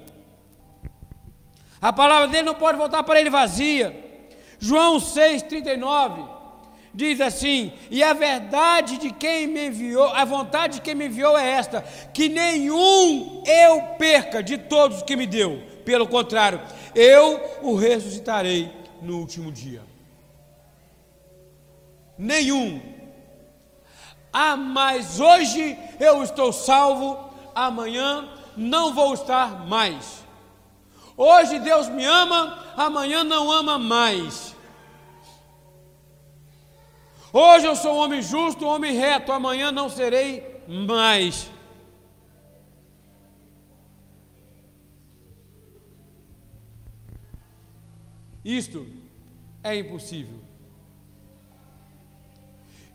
[1.84, 3.93] A palavra dele não pode voltar para ele vazia.
[4.58, 6.26] João 6,39
[6.93, 11.38] diz assim: E a verdade de quem me enviou, a vontade de quem me enviou
[11.38, 11.82] é esta:
[12.13, 15.62] que nenhum eu perca de todos que me deu.
[15.84, 16.62] Pelo contrário,
[16.96, 19.82] eu o ressuscitarei no último dia.
[22.17, 22.82] Nenhum.
[24.32, 30.23] Ah, mas hoje eu estou salvo, amanhã não vou estar mais.
[31.15, 34.56] Hoje Deus me ama, amanhã não ama mais.
[37.32, 41.49] Hoje eu sou um homem justo, um homem reto, amanhã não serei mais.
[48.43, 48.86] Isto
[49.63, 50.39] é impossível.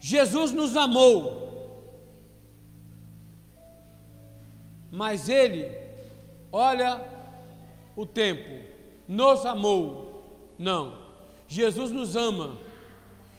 [0.00, 1.96] Jesus nos amou,
[4.90, 5.76] mas Ele,
[6.52, 7.17] olha
[7.99, 8.65] o tempo,
[9.09, 10.23] nos amou.
[10.57, 10.97] Não,
[11.49, 12.57] Jesus nos ama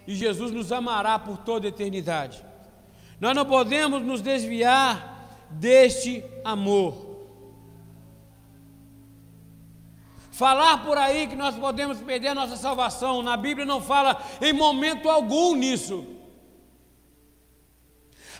[0.05, 2.43] e Jesus nos amará por toda a eternidade.
[3.21, 7.07] Nós não podemos nos desviar deste amor.
[10.29, 14.51] Falar por aí que nós podemos perder a nossa salvação, na Bíblia não fala em
[14.51, 16.05] momento algum nisso.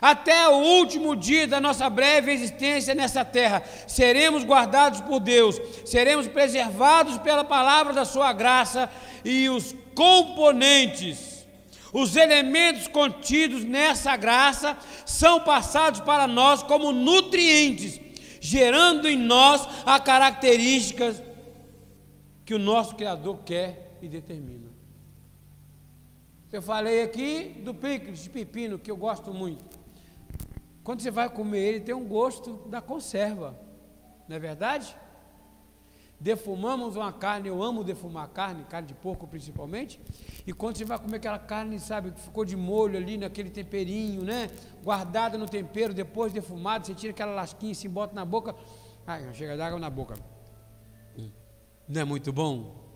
[0.00, 6.26] Até o último dia da nossa breve existência nessa terra, seremos guardados por Deus, seremos
[6.26, 8.90] preservados pela palavra da Sua graça
[9.24, 11.46] e os componentes,
[11.92, 18.00] os elementos contidos nessa graça são passados para nós como nutrientes,
[18.40, 21.22] gerando em nós as características
[22.44, 24.70] que o nosso Criador quer e determina.
[26.52, 29.69] Eu falei aqui do picles de pepino, que eu gosto muito.
[30.82, 33.58] Quando você vai comer ele, tem um gosto da conserva,
[34.28, 34.96] não é verdade?
[36.18, 39.98] Defumamos uma carne, eu amo defumar carne, carne de porco principalmente.
[40.46, 44.22] E quando você vai comer aquela carne, sabe, que ficou de molho ali naquele temperinho,
[44.22, 44.50] né?
[44.82, 48.54] Guardada no tempero, depois defumado, você tira aquela lasquinha e se bota na boca.
[49.06, 50.14] Ai, chega d'água na boca.
[51.88, 52.89] Não é muito bom?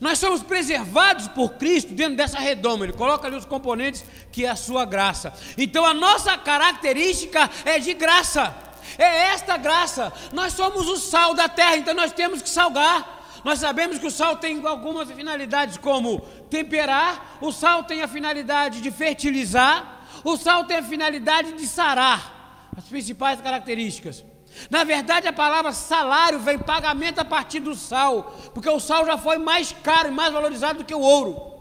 [0.00, 2.84] Nós somos preservados por Cristo dentro dessa redoma.
[2.84, 5.32] Ele coloca ali os componentes que é a sua graça.
[5.56, 8.54] Então a nossa característica é de graça.
[8.98, 10.12] É esta graça.
[10.32, 13.20] Nós somos o sal da terra, então nós temos que salgar.
[13.44, 18.80] Nós sabemos que o sal tem algumas finalidades, como temperar, o sal tem a finalidade
[18.80, 22.70] de fertilizar, o sal tem a finalidade de sarar.
[22.76, 24.24] As principais características.
[24.70, 29.16] Na verdade, a palavra salário vem pagamento a partir do sal, porque o sal já
[29.16, 31.52] foi mais caro e mais valorizado do que o ouro.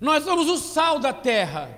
[0.00, 1.70] Nós somos o sal da terra.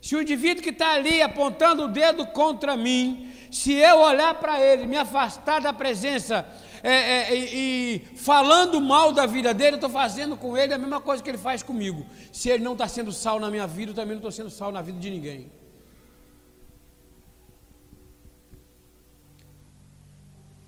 [0.00, 4.60] Se o indivíduo que está ali apontando o dedo contra mim, se eu olhar para
[4.60, 6.46] ele, me afastar da presença
[6.88, 10.78] é, é, e, e, falando mal da vida dele, eu estou fazendo com ele a
[10.78, 12.06] mesma coisa que ele faz comigo.
[12.32, 14.70] Se ele não está sendo sal na minha vida, eu também não estou sendo sal
[14.70, 15.50] na vida de ninguém.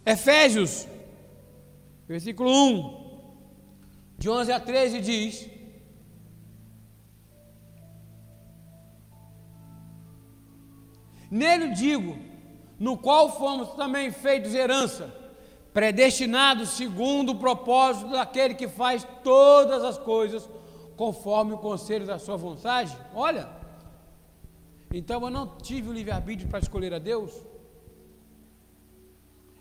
[0.05, 0.89] Efésios,
[2.09, 3.21] versículo 1,
[4.19, 5.49] de 11 a 13 diz:
[11.31, 12.19] Nele digo,
[12.77, 15.18] no qual fomos também feitos herança
[15.79, 20.51] predestinados segundo o propósito daquele que faz todas as coisas
[20.97, 22.99] conforme o conselho da sua vontade.
[23.15, 23.49] Olha,
[24.93, 27.33] então eu não tive o livre-arbítrio para escolher a Deus.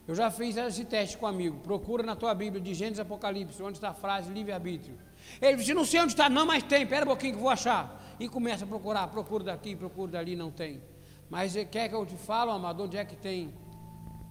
[0.08, 1.60] Eu já fiz esse teste com um amigo.
[1.60, 4.98] Procura na tua Bíblia de Gênesis Apocalipse, onde está a frase livre-arbítrio.
[5.40, 6.82] Ele disse: Não sei onde está, não, mas tem.
[6.82, 8.16] Espera um pouquinho que vou achar.
[8.20, 9.06] E começa a procurar.
[9.10, 10.82] Procura daqui, procura dali, não tem.
[11.30, 13.54] Mas quer que eu te fale, amado, onde é que tem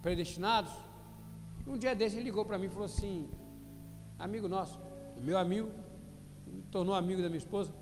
[0.03, 0.86] predestinados?
[1.67, 3.29] Um dia desse ele ligou para mim e falou assim,
[4.19, 4.79] amigo nosso,
[5.21, 5.71] meu amigo,
[6.71, 7.73] tornou amigo da minha esposa.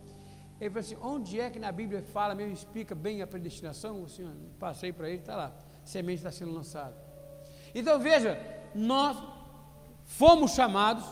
[0.61, 4.05] Ele falou assim: onde é que na Bíblia fala, mesmo explica bem a predestinação?
[4.05, 4.27] Assim,
[4.59, 5.53] passei para ele, está lá,
[5.85, 6.97] semente está sendo lançada.
[7.75, 8.41] Então veja,
[8.75, 9.17] nós
[10.05, 11.05] fomos chamados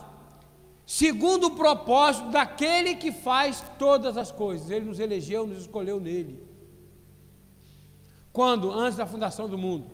[0.87, 4.71] segundo o propósito daquele que faz todas as coisas.
[4.71, 6.47] Ele nos elegeu, nos escolheu nele.
[8.33, 8.71] Quando?
[8.71, 9.91] Antes da fundação do mundo.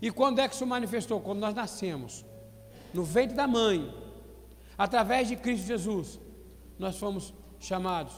[0.00, 1.20] E quando é que isso manifestou?
[1.20, 2.24] Quando nós nascemos,
[2.94, 3.92] no ventre da mãe,
[4.76, 6.20] através de Cristo Jesus,
[6.78, 8.12] nós fomos chamados.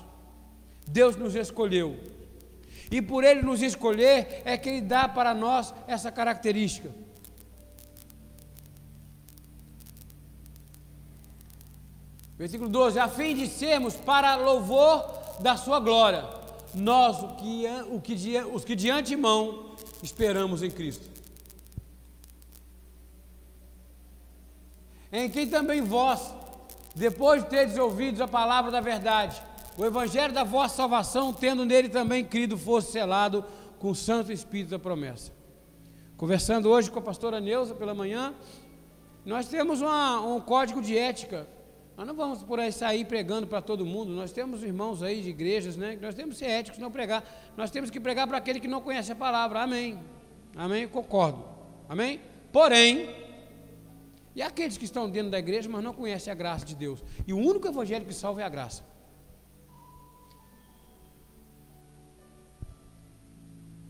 [0.87, 1.99] Deus nos escolheu.
[2.91, 6.91] E por Ele nos escolher, é que Ele dá para nós essa característica.
[12.37, 16.25] Versículo 12: a fim de sermos para louvor da Sua glória,
[16.75, 21.20] nós, o que, o que, os que de antemão esperamos em Cristo.
[25.13, 26.35] Em quem também vós,
[26.95, 29.41] depois de teres ouvido a palavra da verdade,
[29.77, 33.45] o evangelho da vossa salvação, tendo nele também crido, fosse selado
[33.79, 35.33] com o Santo Espírito da promessa.
[36.17, 38.35] Conversando hoje com a pastora Neuza pela manhã,
[39.25, 41.49] nós temos uma, um código de ética.
[41.97, 44.13] Nós não vamos por aí sair pregando para todo mundo.
[44.13, 45.99] Nós temos irmãos aí de igrejas, né?
[46.01, 47.25] Nós temos que ser éticos, não pregar.
[47.57, 49.63] Nós temos que pregar para aquele que não conhece a palavra.
[49.63, 49.99] Amém.
[50.57, 50.89] Amém?
[50.89, 51.45] Concordo.
[51.89, 52.21] Amém?
[52.53, 53.09] Porém,
[54.35, 57.03] e aqueles que estão dentro da igreja, mas não conhecem a graça de Deus.
[57.27, 58.85] E o único evangelho que salva é a graça.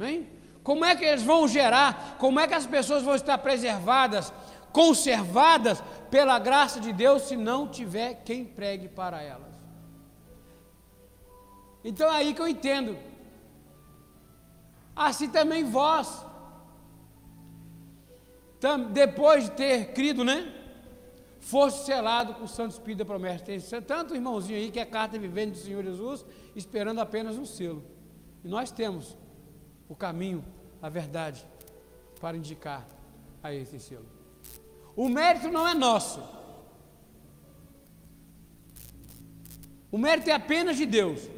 [0.00, 0.28] Hein?
[0.62, 2.16] Como é que eles vão gerar?
[2.18, 4.32] Como é que as pessoas vão estar preservadas,
[4.72, 9.50] conservadas pela graça de Deus, se não tiver quem pregue para elas?
[11.84, 12.96] Então é aí que eu entendo.
[14.94, 16.29] Assim também vós
[18.92, 20.54] depois de ter crido, né?
[21.38, 23.44] Fosse selado com o Santo Espírito da promessa.
[23.44, 27.82] Tem tanto irmãozinho aí que é carta vivendo do Senhor Jesus, esperando apenas um selo.
[28.44, 29.16] E nós temos
[29.88, 30.44] o caminho,
[30.82, 31.46] a verdade,
[32.20, 32.86] para indicar
[33.42, 34.06] a esse selo.
[34.94, 36.22] O mérito não é nosso.
[39.90, 41.28] O mérito é apenas de Deus.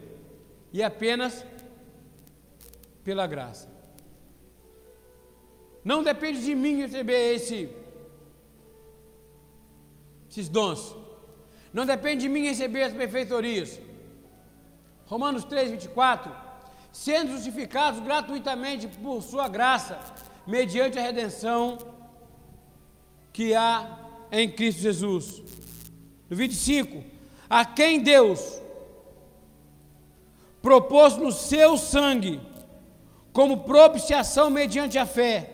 [0.73, 1.47] E apenas
[3.05, 3.72] pela graça.
[5.85, 7.69] Não depende de mim receber esse,
[10.31, 10.95] esses dons.
[11.73, 13.81] Não depende de mim receber as perfeitorias.
[15.07, 16.33] Romanos 3, 24.
[16.93, 19.99] Sendo justificados gratuitamente por Sua graça,
[20.47, 21.79] mediante a redenção
[23.33, 23.99] que há
[24.31, 25.43] em Cristo Jesus.
[26.29, 27.03] No 25.
[27.49, 28.61] A quem Deus
[30.61, 32.41] propôs no seu sangue,
[33.33, 35.52] como propiciação mediante a fé,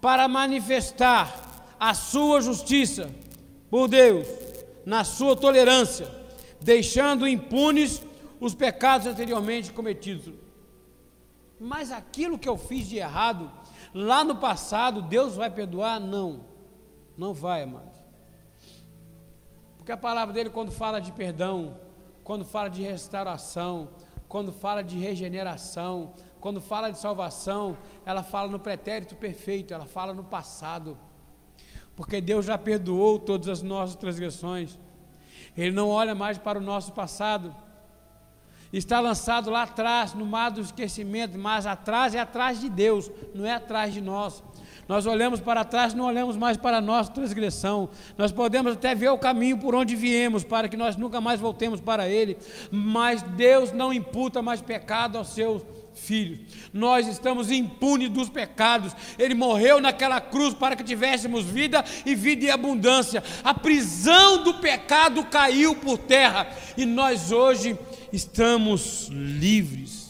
[0.00, 3.10] para manifestar a sua justiça
[3.70, 4.26] por Deus,
[4.84, 6.08] na sua tolerância,
[6.60, 8.02] deixando impunes
[8.40, 10.34] os pecados anteriormente cometidos.
[11.58, 13.50] Mas aquilo que eu fiz de errado,
[13.94, 15.98] lá no passado, Deus vai perdoar?
[15.98, 16.44] Não,
[17.16, 17.96] não vai, amado.
[19.76, 21.78] Porque a palavra dele, quando fala de perdão,
[22.22, 23.88] quando fala de restauração,
[24.28, 26.12] quando fala de regeneração,
[26.46, 30.96] quando fala de salvação, ela fala no pretérito perfeito, ela fala no passado.
[31.96, 34.78] Porque Deus já perdoou todas as nossas transgressões.
[35.56, 37.52] Ele não olha mais para o nosso passado.
[38.72, 43.44] Está lançado lá atrás, no mar do esquecimento, mas atrás é atrás de Deus, não
[43.44, 44.40] é atrás de nós.
[44.86, 47.90] Nós olhamos para trás, não olhamos mais para a nossa transgressão.
[48.16, 51.80] Nós podemos até ver o caminho por onde viemos, para que nós nunca mais voltemos
[51.80, 52.38] para ele,
[52.70, 55.60] mas Deus não imputa mais pecado aos seus
[55.96, 56.40] filhos.
[56.72, 58.94] Nós estamos impunes dos pecados.
[59.18, 63.22] Ele morreu naquela cruz para que tivéssemos vida e vida em abundância.
[63.42, 67.76] A prisão do pecado caiu por terra e nós hoje
[68.12, 70.06] estamos livres.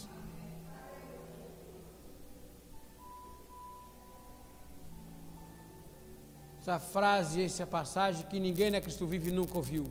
[6.67, 9.89] essa frase, essa passagem que ninguém na Cristo vive nunca ouviu.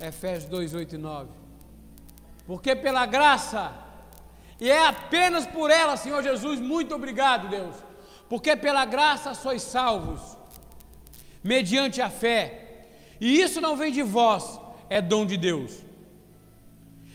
[0.00, 1.30] Efésios 2, 8 e 9.
[2.46, 3.70] Porque pela graça,
[4.62, 7.74] e é apenas por ela, Senhor Jesus, muito obrigado, Deus.
[8.28, 10.20] Porque pela graça sois salvos,
[11.42, 12.86] mediante a fé.
[13.20, 15.82] E isso não vem de vós, é dom de Deus.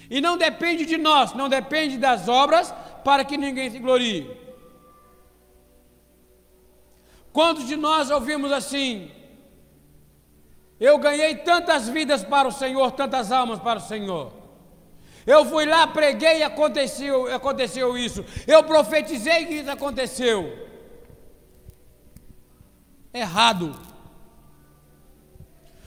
[0.09, 2.73] E não depende de nós, não depende das obras,
[3.05, 4.29] para que ninguém se glorie.
[7.31, 9.09] Quantos de nós ouvimos assim?
[10.77, 14.36] Eu ganhei tantas vidas para o Senhor, tantas almas para o Senhor.
[15.27, 18.23] Eu fui lá, preguei e aconteceu, aconteceu isso.
[18.47, 20.37] Eu profetizei que isso aconteceu.
[23.13, 23.77] Errado.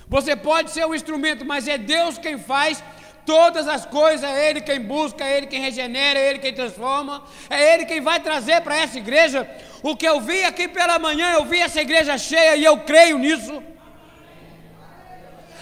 [0.06, 2.84] Você pode ser o instrumento, mas é Deus quem faz
[3.24, 7.24] todas as coisas, é Ele quem busca, é Ele quem regenera, é Ele quem transforma,
[7.48, 9.48] é Ele quem vai trazer para essa igreja
[9.82, 13.18] o que eu vi aqui pela manhã, eu vi essa igreja cheia e eu creio
[13.18, 13.62] nisso.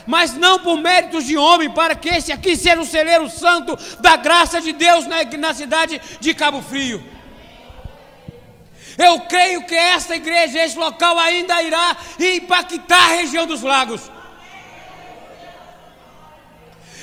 [0.08, 4.16] Mas não por méritos de homem, para que esse aqui seja o celeiro santo da
[4.16, 7.04] graça de Deus na, na cidade de Cabo Frio.
[8.96, 14.10] Eu creio que esta igreja, esse local ainda irá impactar a região dos lagos.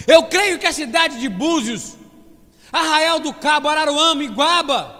[0.08, 1.96] Eu creio que a cidade de Búzios,
[2.72, 5.00] Arraial do Cabo, Araruama, Iguaba,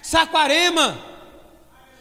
[0.00, 0.96] Saquarema,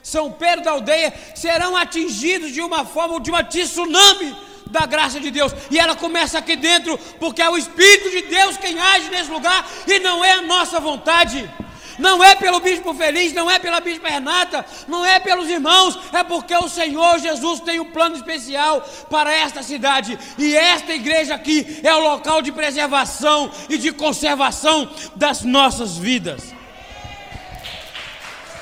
[0.04, 5.32] são Pedro da aldeia, serão atingidos de uma forma, de uma tsunami da graça de
[5.32, 5.54] Deus.
[5.70, 9.66] E ela começa aqui dentro, porque é o Espírito de Deus quem age nesse lugar
[9.88, 11.50] e não é a nossa vontade.
[11.98, 16.24] Não é pelo bispo feliz, não é pela bispa Renata, não é pelos irmãos, é
[16.24, 20.20] porque o Senhor Jesus tem um plano especial para esta cidade.
[20.38, 26.54] E esta igreja aqui é o local de preservação e de conservação das nossas vidas.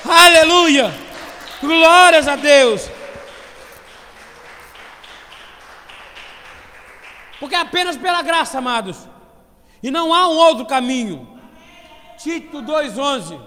[0.04, 0.94] Aleluia!
[1.60, 2.93] Glórias a Deus.
[7.40, 9.08] Porque é apenas pela graça, amados.
[9.82, 11.28] E não há um outro caminho.
[12.16, 13.40] Tito 2,11.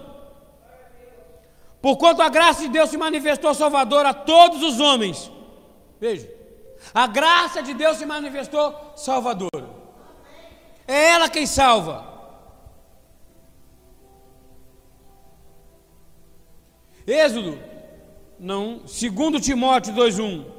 [1.81, 5.31] Porquanto a graça de Deus se manifestou Salvador a todos os homens.
[5.99, 6.29] Veja.
[6.93, 9.49] A graça de Deus se manifestou Salvador.
[10.87, 12.05] É ela quem salva.
[17.05, 17.57] Êxodo,
[18.39, 20.56] não, segundo Timóteo 2:1.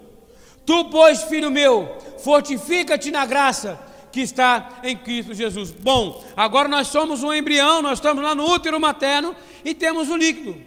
[0.68, 3.80] Tu, pois, filho meu, fortifica-te na graça
[4.12, 5.70] que está em Cristo Jesus.
[5.70, 10.16] Bom, agora nós somos um embrião, nós estamos lá no útero materno e temos o
[10.16, 10.60] líquido.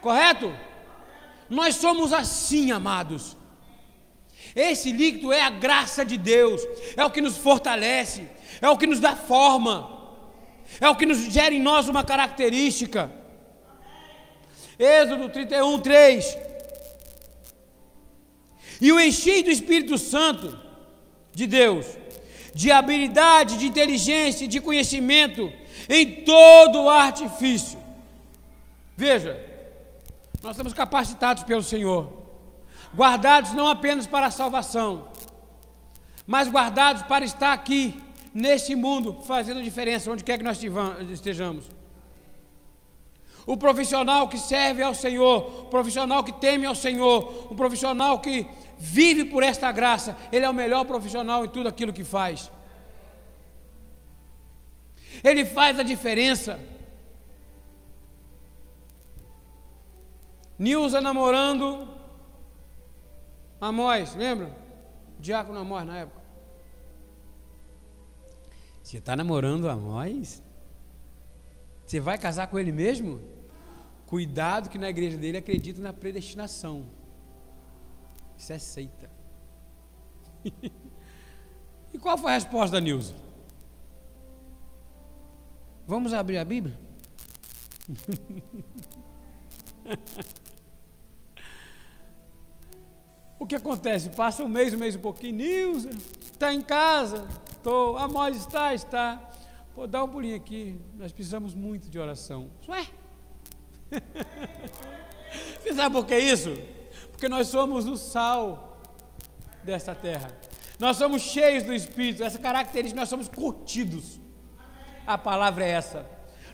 [0.00, 0.54] Correto?
[1.50, 3.36] Nós somos assim, amados.
[4.54, 6.64] Esse líquido é a graça de Deus,
[6.96, 8.28] é o que nos fortalece,
[8.60, 9.90] é o que nos dá forma,
[10.80, 13.10] é o que nos gera em nós uma característica.
[14.78, 16.51] Êxodo 31, 3.
[18.82, 20.46] E o enchi do Espírito Santo
[21.32, 21.86] de Deus,
[22.54, 25.50] de habilidade, de inteligência, de conhecimento,
[25.88, 27.78] em todo o artifício.
[28.96, 29.32] Veja,
[30.42, 32.22] nós somos capacitados pelo Senhor
[32.94, 35.08] guardados não apenas para a salvação,
[36.26, 38.00] mas guardados para estar aqui,
[38.34, 40.60] nesse mundo, fazendo diferença, onde quer que nós
[41.10, 41.64] estejamos.
[43.46, 48.46] O profissional que serve ao Senhor, o profissional que teme ao Senhor, o profissional que
[48.78, 52.50] vive por esta graça, ele é o melhor profissional em tudo aquilo que faz.
[55.22, 56.58] Ele faz a diferença.
[60.58, 61.88] Nilza namorando
[63.60, 64.56] Amós, lembra?
[65.18, 66.20] Diácono Amós na época.
[68.82, 70.42] Você está namorando Amós?
[71.92, 73.20] Você vai casar com ele mesmo?
[74.06, 76.86] Cuidado que na igreja dele acredita na predestinação.
[78.34, 79.10] Isso é seita.
[81.92, 83.14] e qual foi a resposta da Nilza?
[85.86, 86.74] Vamos abrir a Bíblia?
[93.38, 94.08] O que acontece?
[94.10, 95.90] Passa um mês, um mês um pouquinho, Nilza,
[96.22, 97.26] está em casa?
[97.50, 97.98] Estou.
[97.98, 98.72] Amós está?
[98.72, 99.31] Está.
[99.74, 102.50] Pô, dá um pulinho aqui, nós precisamos muito de oração.
[102.68, 102.86] Ué?
[105.62, 106.50] Você sabe por que isso?
[107.10, 108.82] Porque nós somos o sal
[109.64, 110.30] desta terra.
[110.78, 114.20] Nós somos cheios do Espírito, essa característica, nós somos curtidos.
[115.06, 116.06] A palavra é essa.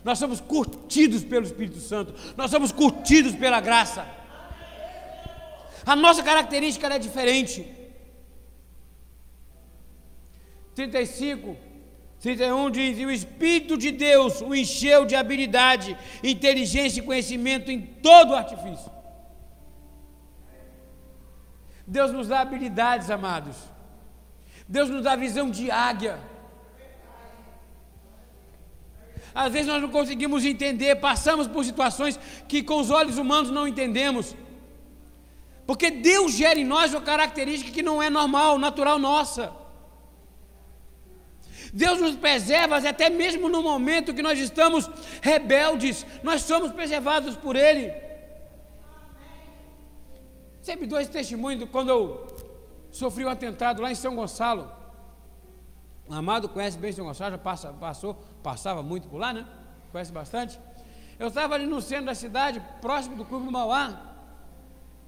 [0.03, 4.07] Nós somos curtidos pelo Espírito Santo, nós somos curtidos pela graça.
[5.85, 7.67] A nossa característica é diferente.
[10.73, 11.57] 35,
[12.21, 17.81] 31 diz: E o Espírito de Deus o encheu de habilidade, inteligência e conhecimento em
[17.81, 18.91] todo artifício.
[21.87, 23.55] Deus nos dá habilidades, amados.
[24.67, 26.19] Deus nos dá visão de águia.
[29.33, 33.67] Às vezes nós não conseguimos entender, passamos por situações que com os olhos humanos não
[33.67, 34.35] entendemos.
[35.65, 39.51] Porque Deus gera em nós uma característica que não é normal, natural nossa.
[41.73, 44.89] Deus nos preserva até mesmo no momento que nós estamos
[45.21, 47.93] rebeldes, nós somos preservados por Ele.
[50.61, 52.27] Sempre dou esse testemunho de quando eu
[52.91, 54.71] sofri um atentado lá em São Gonçalo.
[56.07, 59.47] O amado conhece bem São Gonçalo, já passa, passou, passava muito por lá, né?
[59.91, 60.59] Conhece bastante.
[61.17, 64.09] Eu estava ali no centro da cidade, próximo do Clube do Mauá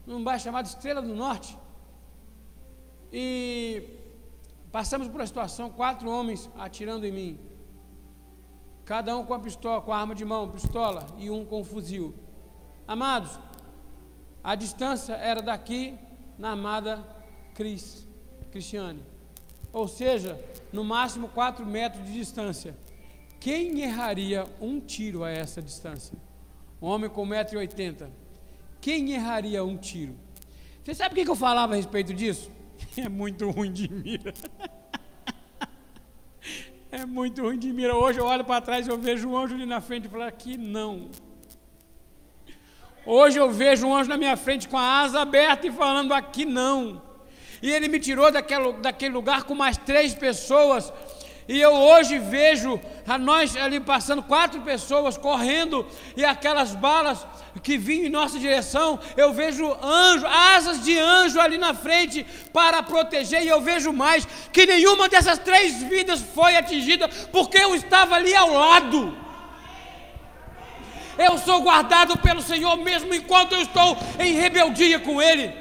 [0.06, 1.58] num bairro chamado Estrela do Norte.
[3.12, 4.01] E
[4.72, 7.40] passamos por uma situação, quatro homens atirando em mim.
[8.86, 11.64] Cada um com a pistola, com a arma de mão, pistola, e um com um
[11.64, 12.14] fuzil.
[12.88, 13.40] Amados,
[14.44, 15.98] a distância era daqui
[16.38, 17.06] na amada
[17.54, 18.08] Cris,
[18.52, 19.04] Cristiane.
[19.72, 20.44] Ou seja,
[20.74, 22.76] no máximo quatro metros de distância.
[23.40, 26.18] Quem erraria um tiro a essa distância?
[26.82, 28.22] Um homem com 1,80m
[28.82, 30.16] quem erraria um tiro?
[30.84, 32.52] Você sabe o que eu falava a respeito disso?
[32.98, 34.34] É muito ruim de mira.
[36.94, 37.96] É muito ruim de mira.
[37.96, 40.24] Hoje eu olho para trás e eu vejo um anjo ali na frente e falo,
[40.24, 41.10] aqui não.
[43.06, 46.44] Hoje eu vejo um anjo na minha frente com a asa aberta e falando, aqui
[46.44, 47.02] não.
[47.62, 50.92] E ele me tirou daquele, daquele lugar com mais três pessoas
[51.52, 55.86] e eu hoje vejo a nós ali passando quatro pessoas correndo
[56.16, 57.28] e aquelas balas
[57.62, 62.82] que vinham em nossa direção, eu vejo anjo, asas de anjo ali na frente para
[62.82, 68.16] proteger, e eu vejo mais que nenhuma dessas três vidas foi atingida, porque eu estava
[68.16, 69.18] ali ao lado.
[71.18, 75.54] Eu sou guardado pelo Senhor mesmo enquanto eu estou em rebeldia com Ele.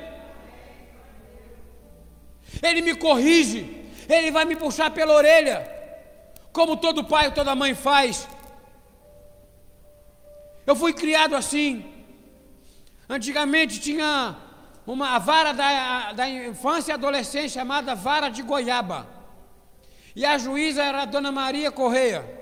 [2.63, 5.80] Ele me corrige, Ele vai me puxar pela orelha
[6.53, 8.29] como todo pai ou toda mãe faz.
[10.67, 11.85] Eu fui criado assim.
[13.09, 14.37] Antigamente tinha
[14.87, 19.07] uma vara da, da infância e adolescência chamada vara de goiaba.
[20.15, 22.39] E a juíza era a dona Maria Correia.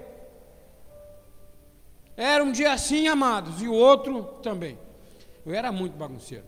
[2.16, 4.78] Era um dia assim, amados, e o outro também.
[5.46, 6.44] Eu era muito bagunceiro.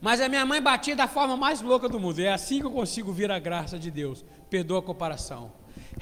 [0.00, 2.18] Mas a minha mãe batia da forma mais louca do mundo.
[2.18, 4.24] É assim que eu consigo vir a graça de Deus.
[4.50, 5.52] Perdoa a comparação.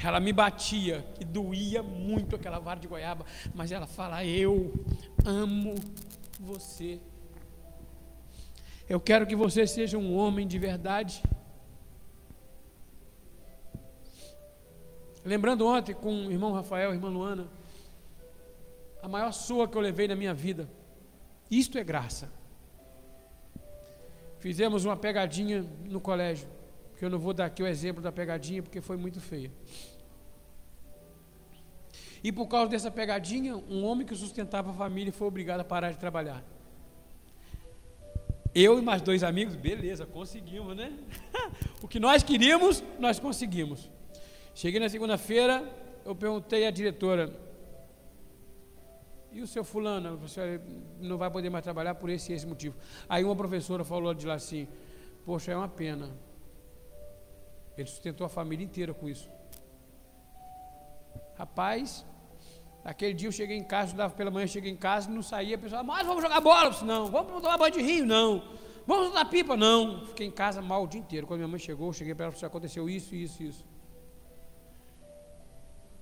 [0.03, 4.73] Ela me batia, que doía muito aquela vara de goiaba, mas ela fala: Eu
[5.25, 5.75] amo
[6.39, 7.01] você.
[8.89, 11.23] Eu quero que você seja um homem de verdade.
[15.25, 17.47] Lembrando ontem com o irmão Rafael, irmã Luana,
[19.03, 20.69] a maior sua que eu levei na minha vida.
[21.51, 22.33] Isto é graça.
[24.39, 26.49] Fizemos uma pegadinha no colégio,
[27.01, 29.51] que eu não vou dar aqui o exemplo da pegadinha porque foi muito feia.
[32.23, 35.93] E por causa dessa pegadinha, um homem que sustentava a família foi obrigado a parar
[35.93, 36.45] de trabalhar.
[38.55, 40.93] Eu e mais dois amigos, beleza, conseguimos, né?
[41.83, 43.89] o que nós queríamos, nós conseguimos.
[44.55, 45.65] Cheguei na segunda-feira,
[46.05, 47.35] eu perguntei à diretora,
[49.33, 50.61] e o seu fulano, você
[51.01, 52.77] não vai poder mais trabalhar por esse e esse motivo.
[53.09, 54.69] Aí uma professora falou de lá assim,
[55.25, 56.11] poxa, é uma pena.
[57.77, 59.29] Ele sustentou a família inteira com isso.
[61.37, 62.05] Rapaz,
[62.85, 65.59] aquele dia eu cheguei em casa, estudava pela manhã, cheguei em casa, não saía, a
[65.59, 66.71] pessoa, mas vamos jogar bola?
[66.71, 68.05] Disse, não, vamos tomar banho de rio?
[68.05, 68.43] Não.
[68.87, 69.57] Vamos dar pipa?
[69.57, 70.07] Não.
[70.07, 71.27] Fiquei em casa mal o dia inteiro.
[71.27, 73.65] Quando minha mãe chegou, eu cheguei para ela e disse, aconteceu isso, isso, isso.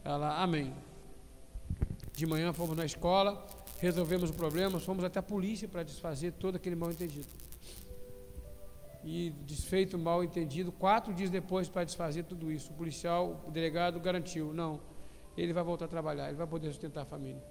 [0.04, 0.74] Ela, amém.
[2.14, 3.46] De manhã fomos na escola,
[3.78, 7.28] resolvemos o problema, fomos até a polícia para desfazer todo aquele mal entendido.
[9.04, 13.50] E desfeito o mal entendido, quatro dias depois para desfazer tudo isso, o policial, o
[13.50, 14.80] delegado garantiu, não,
[15.36, 17.42] ele vai voltar a trabalhar, ele vai poder sustentar a família.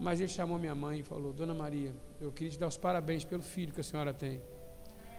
[0.00, 3.24] Mas ele chamou minha mãe e falou, Dona Maria, eu queria te dar os parabéns
[3.24, 4.42] pelo filho que a senhora tem.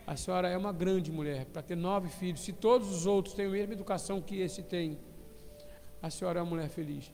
[0.05, 3.45] A senhora é uma grande mulher, para ter nove filhos, se todos os outros têm
[3.45, 4.99] a mesma educação que esse tem,
[6.01, 7.13] a senhora é uma mulher feliz.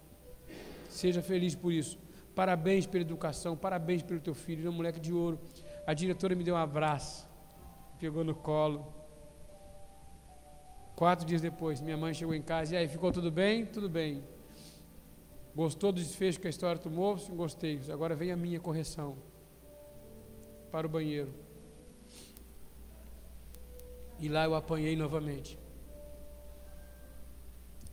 [0.89, 1.97] Seja feliz por isso.
[2.33, 5.39] Parabéns pela educação, parabéns pelo teu filho, ele é um moleque de ouro.
[5.87, 7.27] A diretora me deu um abraço,
[7.99, 8.85] pegou no colo.
[10.95, 13.65] Quatro dias depois, minha mãe chegou em casa e aí, ficou tudo bem?
[13.65, 14.23] Tudo bem.
[15.55, 17.15] Gostou do desfecho que a história tomou?
[17.29, 17.79] Gostei.
[17.89, 19.17] Agora vem a minha correção.
[20.71, 21.33] Para o banheiro.
[24.19, 25.57] E lá eu apanhei novamente.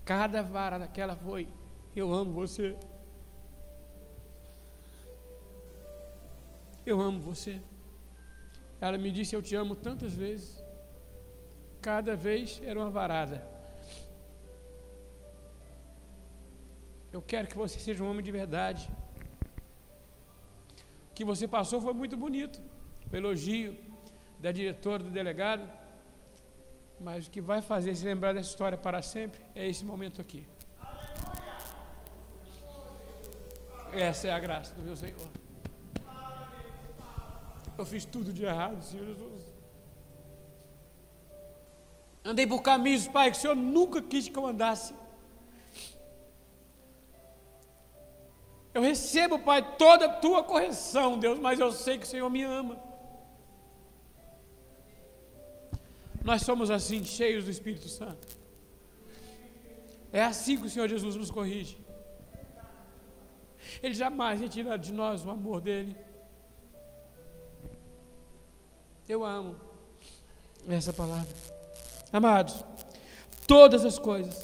[0.05, 1.49] Cada vara daquela foi:
[1.95, 2.77] Eu amo você.
[6.85, 7.61] Eu amo você.
[8.87, 10.49] Ela me disse: Eu te amo tantas vezes.
[11.89, 13.39] Cada vez era uma varada.
[17.17, 18.85] Eu quero que você seja um homem de verdade.
[21.11, 22.59] O que você passou foi muito bonito.
[23.13, 23.77] O elogio
[24.41, 25.65] da diretora, do delegado.
[26.99, 30.43] Mas o que vai fazer se lembrar dessa história para sempre é esse momento aqui.
[33.93, 35.42] Essa é a graça do meu Senhor.
[37.83, 39.43] Eu fiz tudo de errado, Senhor Jesus.
[42.25, 44.95] Andei por caminhos, Pai, que o Senhor nunca quis que eu andasse.
[48.73, 52.45] Eu recebo, Pai, toda a tua correção, Deus, mas eu sei que o Senhor me
[52.45, 52.81] ama.
[56.23, 58.29] Nós somos assim, cheios do Espírito Santo.
[60.13, 61.77] É assim que o Senhor Jesus nos corrige.
[63.83, 66.12] Ele jamais retira de nós o amor dele.
[69.13, 69.57] Eu amo
[70.67, 71.29] essa palavra.
[72.11, 72.65] Amados,
[73.47, 74.43] todas as coisas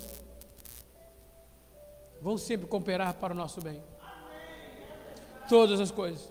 [2.20, 3.82] vão sempre cooperar para o nosso bem.
[5.48, 6.30] Todas as coisas.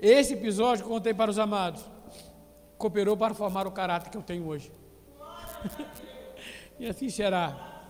[0.00, 1.80] Esse episódio que contei para os amados
[2.76, 4.72] cooperou para formar o caráter que eu tenho hoje.
[6.76, 7.86] e assim será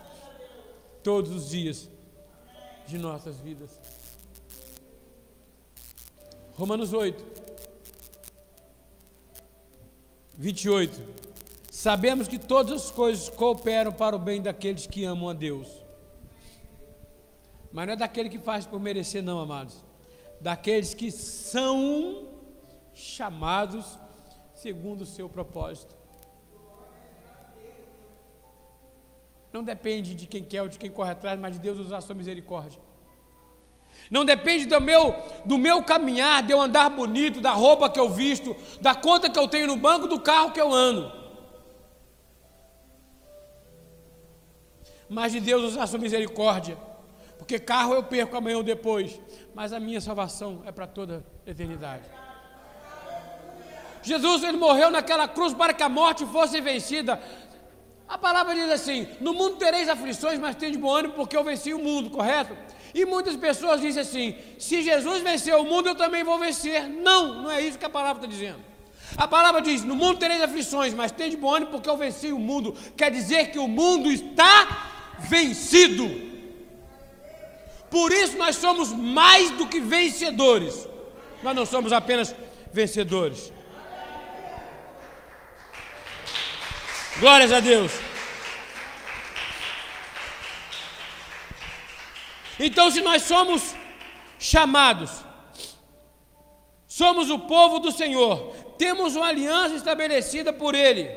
[1.02, 1.88] todos os dias
[2.86, 3.80] de nossas vidas.
[6.52, 7.43] Romanos 8.
[10.36, 11.00] 28.
[11.70, 15.68] Sabemos que todas as coisas cooperam para o bem daqueles que amam a Deus.
[17.72, 19.82] Mas não é daquele que faz por merecer, não, amados.
[20.40, 22.28] Daqueles que são
[22.94, 23.98] chamados
[24.54, 25.94] segundo o seu propósito.
[29.52, 32.00] Não depende de quem quer ou de quem corre atrás, mas de Deus usar a
[32.00, 32.80] sua misericórdia.
[34.10, 38.08] Não depende do meu, do meu caminhar, de eu andar bonito, da roupa que eu
[38.08, 41.10] visto, da conta que eu tenho no banco, do carro que eu ando.
[45.08, 46.76] Mas de Deus usar sua misericórdia.
[47.38, 49.20] Porque carro eu perco amanhã ou depois,
[49.54, 52.04] mas a minha salvação é para toda a eternidade.
[54.02, 57.20] Jesus ele morreu naquela cruz para que a morte fosse vencida.
[58.06, 61.42] A palavra diz assim: No mundo tereis aflições, mas tem de bom ânimo, porque eu
[61.42, 62.56] venci o mundo, correto?
[62.94, 66.88] E muitas pessoas dizem assim: se Jesus venceu o mundo, eu também vou vencer.
[66.88, 68.60] Não, não é isso que a palavra está dizendo.
[69.16, 72.32] A palavra diz: no mundo tereis aflições, mas tem de bom ânimo porque eu venci
[72.32, 72.76] o mundo.
[72.96, 76.08] Quer dizer que o mundo está vencido.
[77.90, 80.88] Por isso nós somos mais do que vencedores.
[81.42, 82.34] Nós não somos apenas
[82.72, 83.52] vencedores.
[87.18, 87.92] Glórias a Deus.
[92.58, 93.74] Então, se nós somos
[94.38, 95.10] chamados,
[96.86, 101.10] somos o povo do Senhor, temos uma aliança estabelecida por Ele.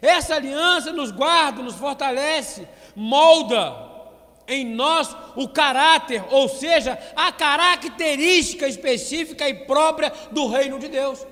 [0.00, 3.90] Essa aliança nos guarda, nos fortalece, molda
[4.48, 11.24] em nós o caráter, ou seja, a característica específica e própria do reino de Deus.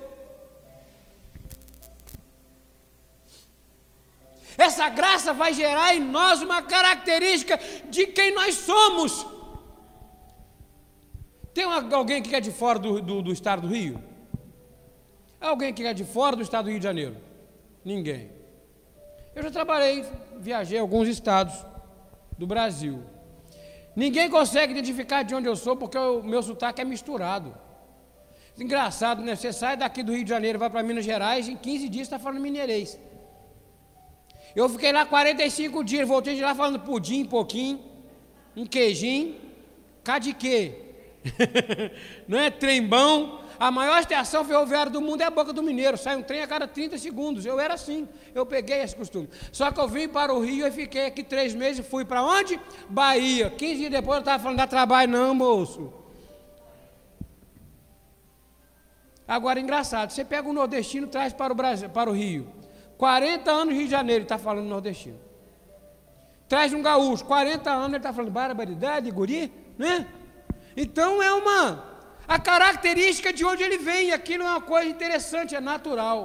[4.61, 7.59] Essa graça vai gerar em nós uma característica
[7.89, 9.25] de quem nós somos.
[11.53, 14.01] Tem alguém que é de fora do, do, do estado do Rio?
[15.39, 17.17] Alguém que é de fora do estado do Rio de Janeiro?
[17.83, 18.29] Ninguém.
[19.35, 20.05] Eu já trabalhei,
[20.37, 21.55] viajei alguns estados
[22.37, 23.03] do Brasil.
[23.95, 27.55] Ninguém consegue identificar de onde eu sou porque o meu sotaque é misturado.
[28.59, 29.35] Engraçado, né?
[29.35, 32.19] Você sai daqui do Rio de Janeiro, vai para Minas Gerais, em 15 dias está
[32.19, 32.99] falando mineirês.
[34.55, 37.79] Eu fiquei lá 45 dias, voltei de lá falando pudim, pouquinho,
[38.55, 39.35] um queijinho,
[40.03, 40.75] cá de quê?
[42.27, 43.39] Não é trembão.
[43.59, 45.95] A maior estação ferroviária do mundo é a Boca do Mineiro.
[45.95, 47.45] Sai um trem a cada 30 segundos.
[47.45, 48.09] Eu era assim.
[48.33, 49.29] Eu peguei esse costume.
[49.51, 51.85] Só que eu vim para o Rio e fiquei aqui três meses.
[51.85, 52.59] Fui para onde?
[52.89, 53.51] Bahia.
[53.51, 55.93] 15 dias depois eu estava falando, dá trabalho não, moço.
[59.27, 60.09] Agora, engraçado.
[60.09, 62.60] Você pega um nordestino traz para o, Brasil, para o Rio.
[63.01, 65.19] 40 anos no Rio de Janeiro, está falando nordestino.
[66.47, 70.07] Traz um gaúcho, 40 anos, ele está falando barbaridade, guri, né?
[70.77, 71.83] Então é uma
[72.27, 76.21] a característica de onde ele vem, aquilo é uma coisa interessante, é natural.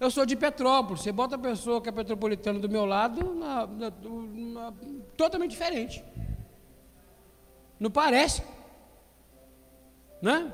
[0.00, 3.66] Eu sou de Petrópolis, você bota a pessoa que é petropolitana do meu lado, na,
[3.66, 4.72] na, na,
[5.18, 6.02] totalmente diferente.
[7.78, 8.42] Não parece?
[10.22, 10.50] Né?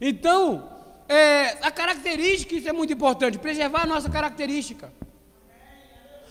[0.00, 0.71] Então,
[1.12, 4.92] é, a característica, isso é muito importante, preservar a nossa característica.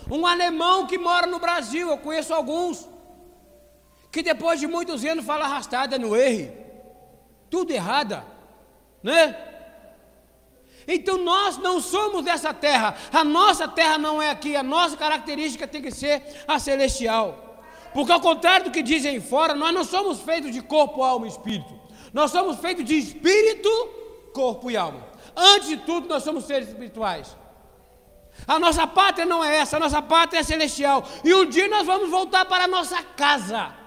[0.09, 2.89] Um alemão que mora no Brasil, eu conheço alguns,
[4.11, 6.51] que depois de muitos anos fala arrastada no erro,
[7.49, 8.25] tudo errada,
[9.01, 9.35] né?
[10.87, 15.67] Então nós não somos dessa terra, a nossa terra não é aqui, a nossa característica
[15.67, 17.59] tem que ser a celestial.
[17.93, 21.29] Porque ao contrário do que dizem fora, nós não somos feitos de corpo, alma e
[21.29, 21.79] espírito.
[22.13, 23.69] Nós somos feitos de espírito,
[24.33, 25.05] corpo e alma.
[25.35, 27.35] Antes de tudo, nós somos seres espirituais.
[28.47, 31.03] A nossa pátria não é essa, a nossa pátria é celestial.
[31.23, 33.81] E um dia nós vamos voltar para a nossa casa.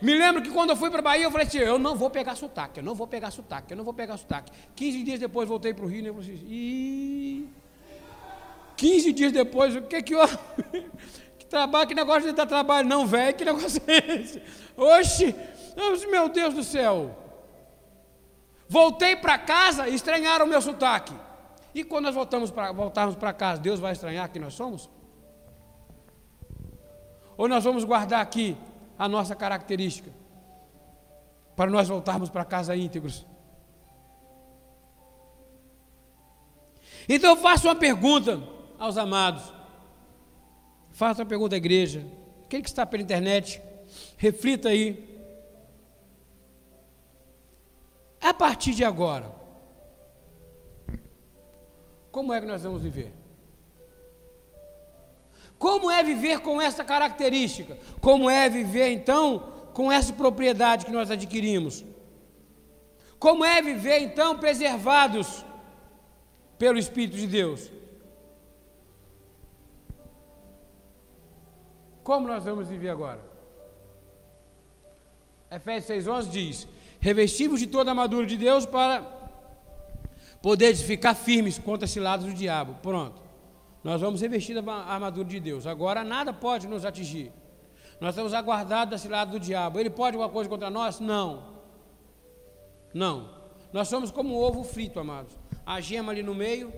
[0.00, 2.10] Me lembro que quando eu fui para a Bahia, eu falei assim: eu não vou
[2.10, 4.52] pegar sotaque, eu não vou pegar sotaque, eu não vou pegar sotaque.
[4.74, 7.48] 15 dias depois voltei para o Rio e eu falei assim: Ih,
[8.76, 10.20] 15 dias depois, o que que eu.
[11.38, 14.42] que trabalho, que negócio de dar trabalho, não, velho, que negócio é esse?
[14.76, 15.34] Oxe,
[16.10, 17.16] meu Deus do céu.
[18.68, 21.14] Voltei para casa e estranharam o meu sotaque.
[21.74, 24.88] E quando nós voltamos pra, voltarmos para casa, Deus vai estranhar quem nós somos?
[27.36, 28.56] Ou nós vamos guardar aqui
[28.98, 30.10] a nossa característica,
[31.54, 33.26] para nós voltarmos para casa íntegros.
[37.08, 38.42] Então eu faço uma pergunta
[38.78, 39.52] aos amados,
[40.92, 42.06] faço uma pergunta à igreja,
[42.46, 43.60] aquele que está pela internet,
[44.16, 45.15] reflita aí.
[48.20, 49.34] A partir de agora,
[52.10, 53.12] como é que nós vamos viver?
[55.58, 57.78] Como é viver com essa característica?
[58.00, 61.84] Como é viver então com essa propriedade que nós adquirimos?
[63.18, 65.44] Como é viver então preservados
[66.58, 67.70] pelo Espírito de Deus?
[72.02, 73.20] Como nós vamos viver agora?
[75.50, 76.68] Efésios 6,11 diz:
[77.00, 79.04] Revestimos de toda a armadura de Deus para
[80.42, 82.76] poderes ficar firmes contra as ciladas do diabo.
[82.82, 83.20] Pronto.
[83.82, 85.66] Nós vamos revestir a armadura de Deus.
[85.66, 87.32] Agora nada pode nos atingir.
[88.00, 89.78] Nós estamos aguardados da cilada do diabo.
[89.78, 91.00] Ele pode alguma coisa contra nós?
[91.00, 91.54] Não.
[92.92, 93.30] Não.
[93.72, 95.32] Nós somos como um ovo frito, amados.
[95.64, 96.72] A gema ali no meio,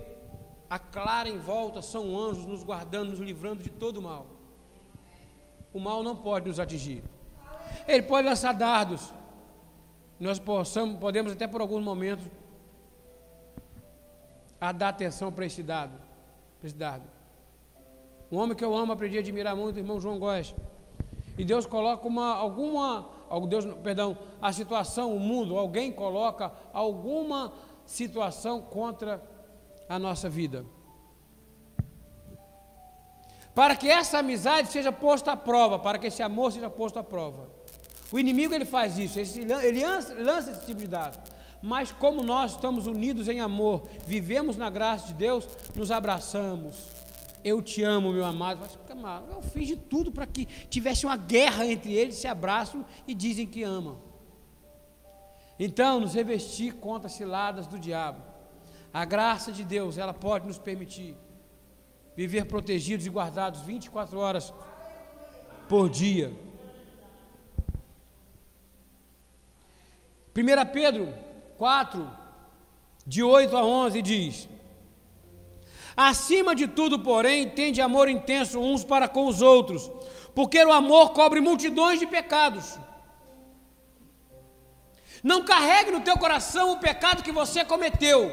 [0.69, 4.27] a clara em volta, são anjos nos guardando, nos livrando de todo o mal.
[5.73, 7.03] O mal não pode nos atingir.
[7.87, 9.13] Ele pode lançar dardos.
[10.19, 12.25] Nós possamos, podemos até por alguns momentos
[14.59, 16.09] a dar atenção para esse dado
[16.63, 17.05] esse dardo.
[18.31, 20.53] Um homem que eu amo, aprendi a admirar muito, o irmão João Góes.
[21.37, 23.09] E Deus coloca uma, alguma,
[23.47, 27.53] Deus, perdão, a situação, o mundo, alguém coloca alguma
[27.85, 29.23] situação contra
[29.87, 30.65] a nossa vida.
[33.55, 37.03] Para que essa amizade seja posta à prova, para que esse amor seja posto à
[37.03, 37.49] prova.
[38.11, 41.17] O inimigo ele faz isso, ele lança esse tipo de dado.
[41.61, 46.75] Mas como nós estamos unidos em amor, vivemos na graça de Deus, nos abraçamos.
[47.43, 48.59] Eu te amo, meu amado.
[48.95, 53.13] Mas, eu fiz de tudo para que tivesse uma guerra entre eles, se abraçam e
[53.13, 53.97] dizem que amam.
[55.57, 58.21] Então, nos revestir contra as ciladas do diabo.
[58.93, 61.15] A graça de Deus, ela pode nos permitir
[62.15, 64.53] viver protegidos e guardados 24 horas
[65.67, 66.33] por dia.
[70.39, 71.13] 1 Pedro
[71.57, 72.09] 4,
[73.05, 74.49] de 8 a 11 diz:
[75.97, 79.91] Acima de tudo, porém, tende amor intenso uns para com os outros,
[80.33, 82.79] porque o amor cobre multidões de pecados.
[85.21, 88.31] Não carregue no teu coração o pecado que você cometeu.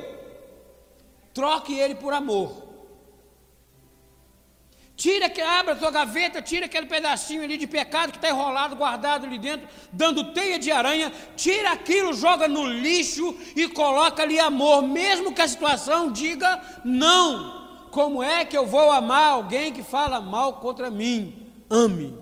[1.34, 2.66] Troque ele por amor.
[4.97, 5.26] Tira,
[5.59, 9.38] abre a tua gaveta, tira aquele pedacinho ali de pecado que está enrolado, guardado ali
[9.38, 15.34] dentro, dando teia de aranha, tira aquilo, joga no lixo e coloca ali amor, mesmo
[15.34, 17.88] que a situação diga não.
[17.90, 21.47] Como é que eu vou amar alguém que fala mal contra mim?
[21.68, 22.18] Ame.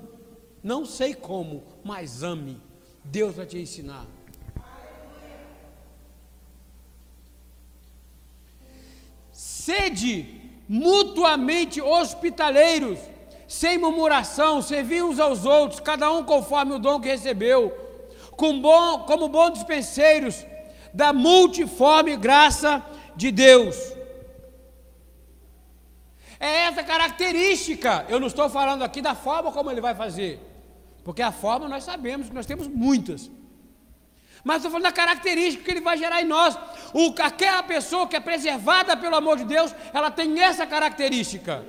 [0.60, 2.60] Não sei como, mas ame.
[3.04, 4.04] Deus vai te ensinar.
[9.32, 10.33] Sede
[10.68, 12.98] mutuamente hospitaleiros,
[13.46, 17.70] sem murmuração, servir uns aos outros, cada um conforme o dom que recebeu,
[18.32, 20.44] com bom, como bons dispenseiros
[20.92, 22.84] da multiforme graça
[23.16, 23.76] de Deus.
[26.40, 28.04] É essa característica.
[28.08, 30.40] Eu não estou falando aqui da forma como ele vai fazer,
[31.04, 33.30] porque a forma nós sabemos que nós temos muitas.
[34.44, 36.56] Mas estou falando da característica que ele vai gerar em nós.
[36.92, 41.64] O, aquela pessoa que é preservada pelo amor de Deus, ela tem essa característica.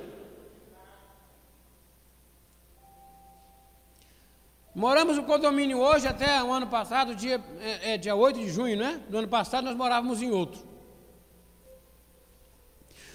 [4.74, 8.76] Moramos no condomínio hoje, até o ano passado, dia, é, é, dia 8 de junho,
[8.76, 9.00] né?
[9.08, 10.60] Do ano passado nós morávamos em outro.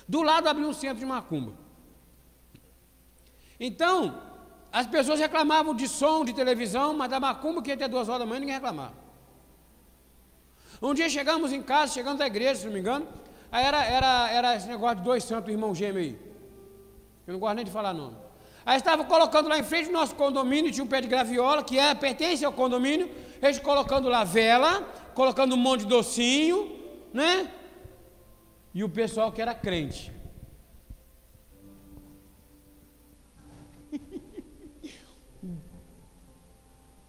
[0.08, 1.54] Do lado abriu um centro de macumba.
[3.60, 4.20] Então,
[4.72, 8.22] as pessoas reclamavam de som, de televisão, mas da macumba que ia até duas horas
[8.22, 9.11] da manhã ninguém reclamava.
[10.82, 13.08] Um dia chegamos em casa, chegamos da igreja, se não me engano,
[13.52, 16.20] aí era, era, era esse negócio de dois santos irmão gêmeo aí.
[17.28, 18.18] Eu não gosto nem de falar nome.
[18.66, 21.78] Aí estava colocando lá em frente do nosso condomínio, tinha um pé de graviola, que
[21.78, 23.12] é, pertence ao condomínio,
[23.42, 24.82] eles colocando lá vela,
[25.14, 26.80] colocando um monte de docinho,
[27.14, 27.48] né?
[28.74, 30.12] E o pessoal que era crente.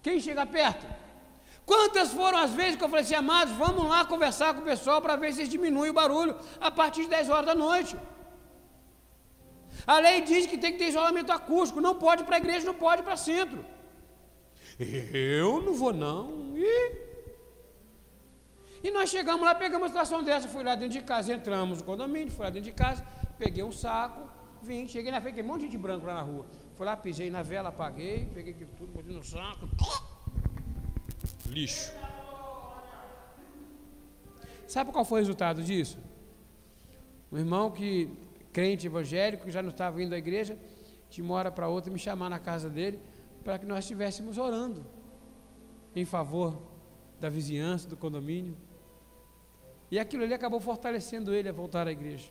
[0.02, 0.91] Quem chega perto?
[1.64, 5.00] Quantas foram as vezes que eu falei assim, amados, vamos lá conversar com o pessoal
[5.00, 7.96] para ver se eles diminuem o barulho a partir de 10 horas da noite.
[9.86, 12.74] A lei diz que tem que ter isolamento acústico, não pode para a igreja, não
[12.74, 13.64] pode para centro.
[14.78, 16.52] Eu não vou não.
[16.56, 16.92] E,
[18.82, 21.84] e nós chegamos lá, pegamos uma situação dessa, fui lá dentro de casa, entramos no
[21.84, 23.04] condomínio, fui lá dentro de casa,
[23.38, 24.28] peguei um saco,
[24.60, 26.46] vim, cheguei na frente, um monte de branco lá na rua.
[26.76, 29.68] Fui lá, pisei na vela, apaguei, peguei tudo, botei no saco
[31.52, 31.92] lixo.
[34.66, 35.98] Sabe qual foi o resultado disso?
[37.30, 38.10] Um irmão que,
[38.52, 40.56] crente evangélico, que já não estava indo à igreja,
[41.10, 42.98] de uma hora para outra me chamar na casa dele
[43.44, 44.86] para que nós estivéssemos orando
[45.94, 46.62] em favor
[47.20, 48.56] da vizinhança, do condomínio.
[49.90, 52.30] E aquilo ali acabou fortalecendo ele a voltar à igreja.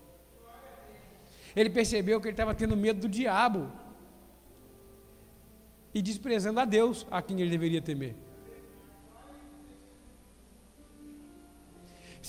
[1.56, 3.72] Ele percebeu que ele estava tendo medo do diabo
[5.94, 8.16] e desprezando a Deus, a quem ele deveria temer.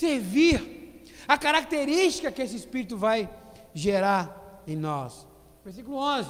[0.03, 3.29] Servir, a característica que esse Espírito vai
[3.73, 5.25] gerar em nós.
[5.63, 6.29] Versículo 11.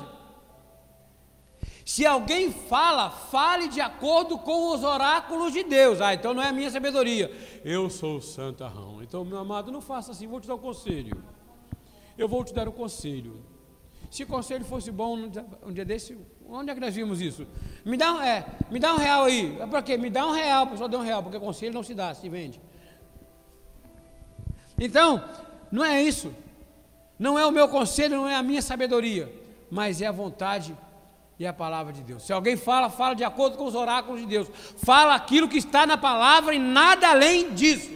[1.84, 6.00] Se alguém fala, fale de acordo com os oráculos de Deus.
[6.00, 7.32] Ah, então não é a minha sabedoria.
[7.66, 9.02] Eu sou santarrão.
[9.02, 11.24] Então, meu amado, não faça assim, vou te dar um conselho.
[12.18, 13.44] Eu vou te dar um conselho.
[14.10, 15.30] Se o conselho fosse bom
[15.66, 16.16] um dia desse,
[16.48, 17.48] onde é que nós vimos isso?
[17.84, 19.58] Me dá um, é, me dá um real aí.
[19.60, 19.98] É para quê?
[19.98, 22.62] Me dá um real, pessoal dá um real, porque conselho não se dá, se vende.
[24.78, 25.24] Então,
[25.72, 26.34] não é isso.
[27.18, 29.34] Não é o meu conselho, não é a minha sabedoria,
[29.70, 30.76] mas é a vontade
[31.40, 32.24] e a palavra de Deus.
[32.24, 34.48] Se alguém fala, fala de acordo com os oráculos de Deus.
[34.78, 37.92] Fala aquilo que está na palavra e nada além disso.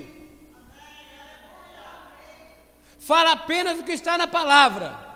[3.00, 5.08] Fala apenas o que está na palavra.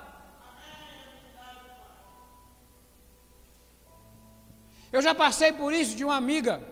[4.92, 6.71] Eu já passei por isso de uma amiga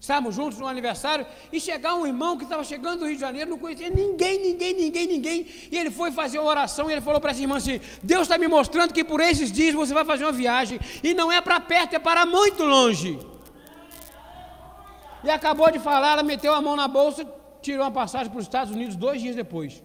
[0.00, 3.50] Estávamos juntos no aniversário e chegar um irmão que estava chegando do Rio de Janeiro,
[3.50, 5.46] não conhecia ninguém, ninguém, ninguém, ninguém.
[5.72, 8.38] E ele foi fazer uma oração e ele falou para essa irmã assim: Deus está
[8.38, 10.78] me mostrando que por esses dias você vai fazer uma viagem.
[11.02, 13.18] E não é para perto, é para muito longe.
[15.24, 17.26] E acabou de falar, ela meteu a mão na bolsa,
[17.60, 19.82] tirou uma passagem para os Estados Unidos dois dias depois.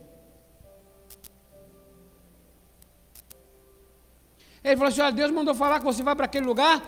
[4.63, 6.81] Ele falou assim: Olha, Deus mandou falar que você vai para aquele lugar,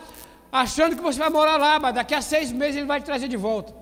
[0.50, 3.28] achando que você vai morar lá, mas daqui a seis meses ele vai te trazer
[3.28, 3.74] de volta.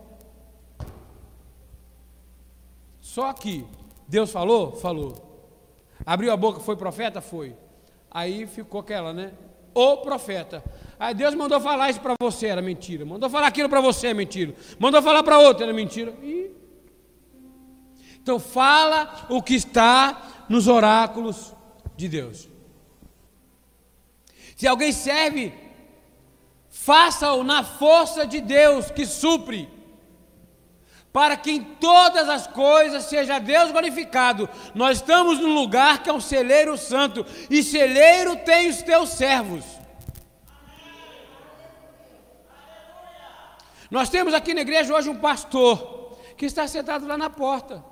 [3.01, 3.65] Só que
[4.09, 4.73] Deus falou?
[4.77, 5.35] Falou.
[6.05, 7.21] Abriu a boca, foi profeta?
[7.21, 7.57] Foi.
[8.11, 9.33] Aí ficou aquela, né?
[9.75, 10.62] O profeta.
[10.99, 13.05] Aí Deus mandou falar isso para você, era mentira.
[13.05, 14.55] Mandou falar aquilo para você, é mentira.
[14.79, 16.15] Mandou falar para outro, era mentira.
[16.23, 16.51] E...
[18.23, 21.55] Então fala o que está nos oráculos
[21.97, 22.49] de Deus.
[24.57, 25.53] Se alguém serve,
[26.85, 29.70] faça-o na força de Deus que supre,
[31.11, 34.47] para que em todas as coisas seja Deus glorificado.
[34.74, 39.64] Nós estamos num lugar que é um celeiro santo, e celeiro tem os teus servos.
[43.91, 47.82] Nós temos aqui na igreja hoje um pastor que está sentado lá na porta.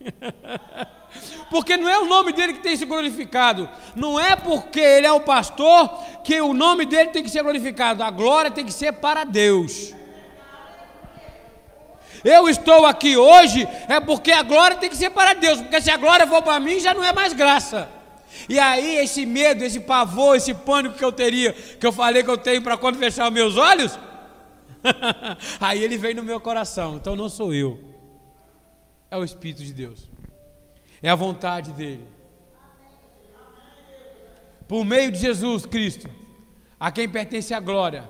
[1.50, 3.68] Porque não é o nome dele que tem ser glorificado.
[3.94, 5.88] Não é porque ele é o pastor
[6.22, 8.02] que o nome dele tem que ser glorificado.
[8.02, 9.94] A glória tem que ser para Deus.
[12.24, 15.60] Eu estou aqui hoje é porque a glória tem que ser para Deus.
[15.60, 17.88] Porque se a glória for para mim, já não é mais graça.
[18.48, 22.30] E aí, esse medo, esse pavor, esse pânico que eu teria, que eu falei que
[22.30, 23.98] eu tenho para quando fechar os meus olhos,
[25.60, 26.96] aí ele vem no meu coração.
[26.96, 27.78] Então não sou eu,
[29.10, 30.07] é o Espírito de Deus.
[31.02, 32.06] É a vontade dele.
[34.66, 36.08] Por meio de Jesus Cristo,
[36.78, 38.08] a quem pertence a glória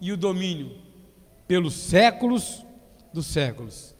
[0.00, 0.80] e o domínio
[1.46, 2.64] pelos séculos
[3.12, 3.94] dos séculos.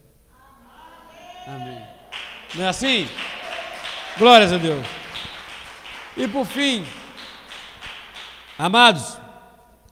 [1.47, 1.87] Amém.
[2.55, 3.09] Não é assim?
[4.17, 4.87] Glórias a Deus.
[6.17, 6.85] E por fim,
[8.59, 9.19] amados,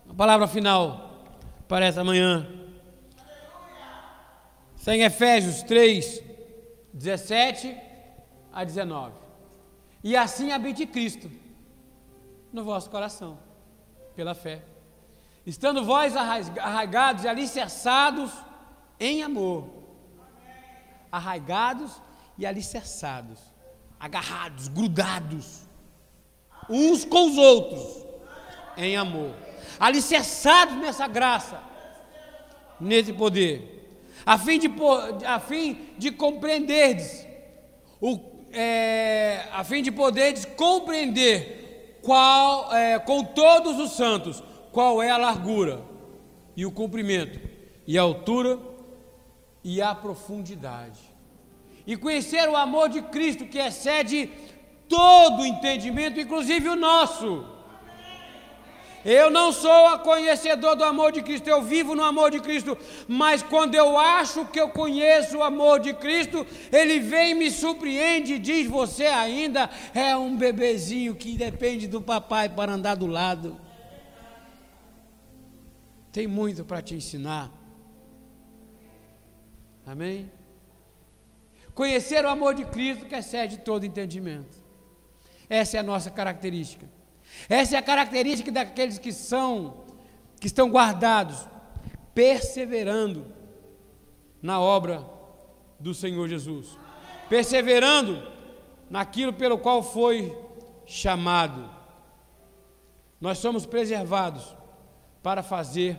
[0.08, 1.24] a palavra final
[1.68, 2.46] para essa manhã.
[4.76, 6.22] Está em Efésios 3,
[6.92, 7.85] 17
[8.56, 9.12] a 19.
[10.02, 11.30] E assim habite Cristo
[12.50, 13.38] no vosso coração,
[14.14, 14.62] pela fé.
[15.44, 18.32] Estando vós arraigados e alicerçados
[18.98, 19.68] em amor.
[21.12, 22.00] Arraigados
[22.38, 23.38] e alicerçados.
[24.00, 25.68] Agarrados, grudados.
[26.70, 28.06] Uns com os outros.
[28.74, 29.34] Em amor.
[29.78, 31.62] Alicerçados nessa graça.
[32.80, 34.00] Nesse poder.
[34.24, 34.72] A fim de,
[35.26, 37.26] a fim de compreenderdes
[38.00, 44.42] o é, a fim de poderes compreender qual, é, com todos os santos,
[44.72, 45.82] qual é a largura
[46.56, 47.38] e o comprimento
[47.86, 48.58] e a altura
[49.62, 51.00] e a profundidade.
[51.86, 54.30] E conhecer o amor de Cristo que excede
[54.88, 57.55] todo entendimento, inclusive o nosso
[59.06, 62.76] eu não sou a conhecedor do amor de Cristo, eu vivo no amor de Cristo,
[63.06, 67.48] mas quando eu acho que eu conheço o amor de Cristo, ele vem e me
[67.48, 73.06] surpreende e diz: Você ainda é um bebezinho que depende do papai para andar do
[73.06, 73.60] lado.
[76.10, 77.52] Tem muito para te ensinar.
[79.86, 80.32] Amém?
[81.76, 84.56] Conhecer o amor de Cristo que excede todo entendimento.
[85.48, 86.95] Essa é a nossa característica.
[87.48, 89.84] Essa é a característica daqueles que são,
[90.40, 91.46] que estão guardados,
[92.14, 93.26] perseverando
[94.40, 95.04] na obra
[95.78, 96.78] do Senhor Jesus,
[97.28, 98.22] perseverando
[98.88, 100.36] naquilo pelo qual foi
[100.86, 101.68] chamado.
[103.20, 104.54] Nós somos preservados
[105.22, 105.98] para fazer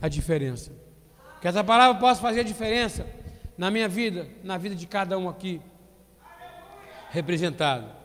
[0.00, 0.72] a diferença.
[1.40, 3.06] Que essa palavra possa fazer a diferença
[3.58, 5.60] na minha vida, na vida de cada um aqui
[7.10, 8.01] representado.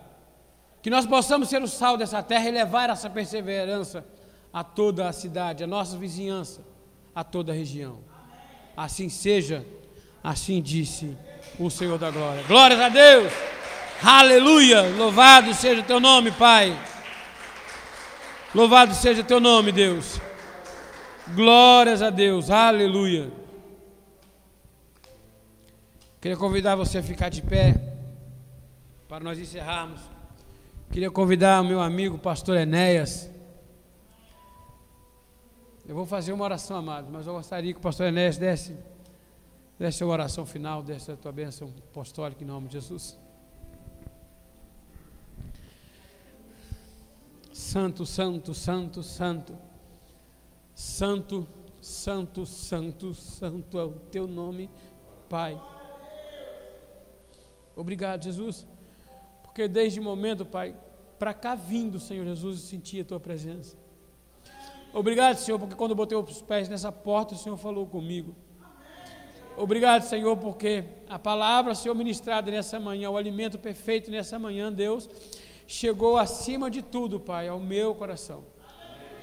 [0.88, 4.06] Que nós possamos ser o sal dessa terra e levar essa perseverança
[4.54, 6.62] a toda a cidade, a nossa vizinhança,
[7.14, 8.00] a toda a região.
[8.74, 9.66] Assim seja,
[10.24, 11.18] assim disse
[11.60, 12.42] o Senhor da glória.
[12.44, 13.34] Glórias a Deus!
[14.02, 14.82] Aleluia!
[14.96, 16.74] Louvado seja o teu nome, Pai.
[18.56, 20.22] Louvado seja o teu nome, Deus.
[21.36, 22.50] Glórias a Deus.
[22.50, 23.30] Aleluia.
[26.22, 27.76] Queria convidar você a ficar de pé
[29.10, 30.16] para nós encerrarmos.
[30.90, 33.30] Queria convidar o meu amigo pastor Enéas.
[35.88, 38.76] Eu vou fazer uma oração, amado, mas eu gostaria que o pastor Enéas desse,
[39.78, 43.18] desse uma oração final, desse a tua bênção apostólica em nome de Jesus.
[47.54, 49.58] Santo, santo, santo, santo.
[50.74, 51.48] Santo,
[51.82, 54.70] santo, santo, santo é o teu nome,
[55.30, 55.62] Pai.
[57.76, 58.66] Obrigado, Jesus.
[59.58, 60.76] Porque desde o momento, Pai,
[61.18, 63.76] para cá vindo, Senhor Jesus, eu senti a tua presença.
[64.94, 68.36] Obrigado, Senhor, porque quando eu botei os pés nessa porta, o Senhor falou comigo.
[69.58, 75.10] Obrigado, Senhor, porque a palavra, Senhor, ministrada nessa manhã, o alimento perfeito nessa manhã, Deus,
[75.66, 78.46] chegou acima de tudo, Pai, ao meu coração.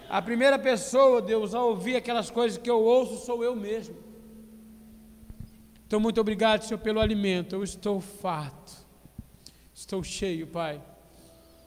[0.09, 3.95] A primeira pessoa, Deus, a ouvir aquelas coisas que eu ouço, sou eu mesmo.
[5.87, 7.55] Então, muito obrigado, Senhor, pelo alimento.
[7.55, 8.84] Eu estou farto,
[9.75, 10.81] estou cheio, Pai,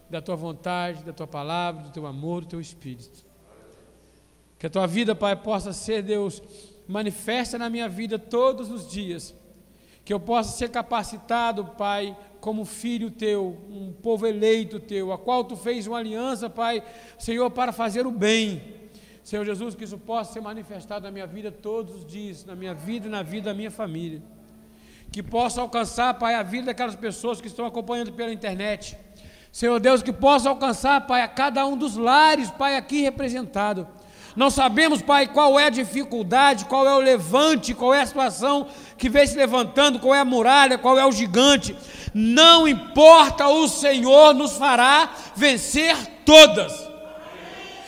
[0.10, 3.26] da tua vontade, da tua palavra, do teu amor, do teu espírito.
[4.58, 6.42] Que a tua vida, Pai, possa ser, Deus,
[6.88, 9.36] manifesta na minha vida todos os dias.
[10.06, 15.44] Que eu possa ser capacitado, Pai, como filho teu, um povo eleito teu, a qual
[15.44, 16.82] tu fez uma aliança, Pai,
[17.20, 18.78] Senhor, para fazer o bem.
[19.22, 22.74] Senhor Jesus, que isso possa ser manifestado na minha vida todos os dias, na minha
[22.74, 24.24] vida e na vida da minha família.
[25.12, 28.98] Que possa alcançar, Pai, a vida daquelas pessoas que estão acompanhando pela internet.
[29.52, 33.88] Senhor Deus, que possa alcançar, Pai, a cada um dos lares, Pai, aqui representado.
[34.36, 38.68] Não sabemos, Pai, qual é a dificuldade, qual é o levante, qual é a situação
[38.96, 41.76] que vem se levantando, qual é a muralha, qual é o gigante.
[42.14, 46.88] Não importa, o Senhor nos fará vencer todas.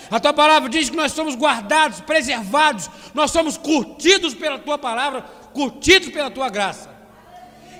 [0.09, 5.21] A tua palavra diz que nós somos guardados, preservados, nós somos curtidos pela tua palavra,
[5.53, 6.89] curtidos pela tua graça.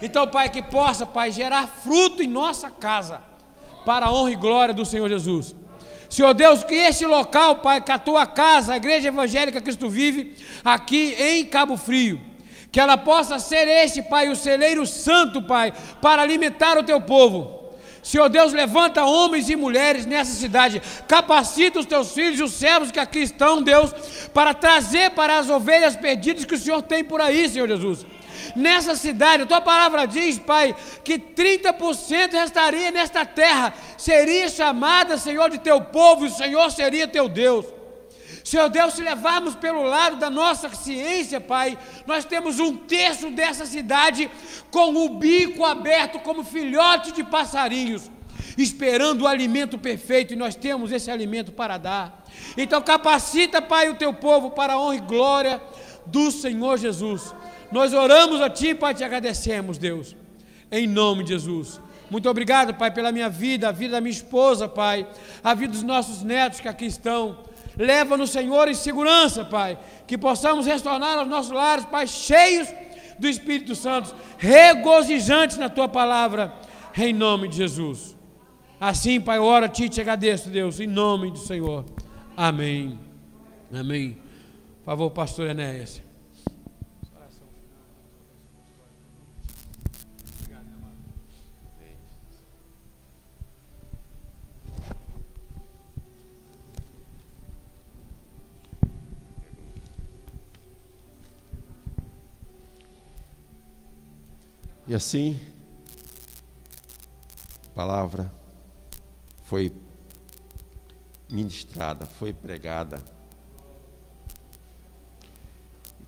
[0.01, 3.21] Então, Pai, que possa, Pai, gerar fruto em nossa casa,
[3.85, 5.55] para a honra e glória do Senhor Jesus.
[6.09, 10.35] Senhor Deus, que este local, Pai, que a tua casa, a Igreja Evangélica Cristo vive,
[10.63, 12.19] aqui em Cabo Frio,
[12.71, 17.59] que ela possa ser este, Pai, o celeiro santo, Pai, para alimentar o teu povo.
[18.01, 22.89] Senhor Deus, levanta homens e mulheres nessa cidade, capacita os teus filhos e os servos
[22.89, 23.93] que aqui estão, Deus,
[24.33, 28.05] para trazer para as ovelhas perdidas que o Senhor tem por aí, Senhor Jesus
[28.55, 29.43] nessa cidade.
[29.43, 35.81] A tua palavra diz, Pai, que 30% restaria nesta terra, seria chamada, Senhor, de teu
[35.81, 37.65] povo, e o Senhor seria teu Deus.
[38.43, 41.77] Senhor Deus, se levarmos pelo lado da nossa ciência, Pai,
[42.07, 44.29] nós temos um terço dessa cidade
[44.71, 48.09] com o bico aberto, como filhote de passarinhos,
[48.57, 52.25] esperando o alimento perfeito, e nós temos esse alimento para dar.
[52.57, 55.61] Então, capacita, Pai, o teu povo para a honra e glória
[56.05, 57.35] do Senhor Jesus.
[57.71, 60.15] Nós oramos a Ti, Pai, te agradecemos, Deus,
[60.71, 61.79] em nome de Jesus.
[62.09, 65.07] Muito obrigado, Pai, pela minha vida, a vida da minha esposa, Pai,
[65.43, 67.37] a vida dos nossos netos que aqui estão.
[67.77, 72.67] Leva-nos, Senhor, em segurança, Pai, que possamos retornar aos nossos lares, Pai, cheios
[73.19, 76.53] do Espírito Santo, regozijantes na Tua palavra,
[76.97, 78.17] em nome de Jesus.
[78.81, 81.85] Assim, Pai, ora a Ti e te agradeço, Deus, em nome do Senhor.
[82.35, 82.99] Amém.
[83.71, 84.17] Amém.
[84.79, 86.08] Por favor, pastor Enéas.
[104.89, 105.39] E assim,
[107.67, 108.33] a palavra
[109.43, 109.71] foi
[111.29, 112.99] ministrada, foi pregada.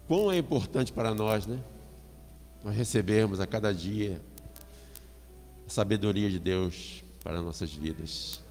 [0.07, 1.63] Quão é importante para nós, né?
[2.63, 4.19] Nós recebemos a cada dia
[5.67, 8.43] a sabedoria de Deus para nossas vidas.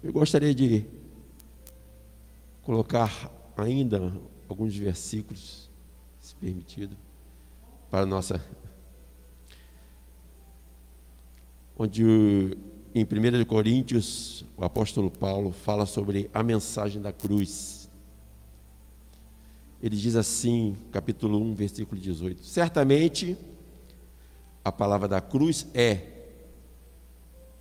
[0.00, 0.86] Eu gostaria de
[2.62, 3.10] colocar
[3.56, 4.12] ainda
[4.48, 5.68] alguns versículos,
[6.20, 6.96] se permitido
[7.94, 8.44] para nossa.
[11.78, 12.02] Onde
[12.92, 17.88] em 1 Coríntios o apóstolo Paulo fala sobre a mensagem da cruz.
[19.80, 23.38] Ele diz assim, capítulo 1, versículo 18: Certamente
[24.64, 26.32] a palavra da cruz é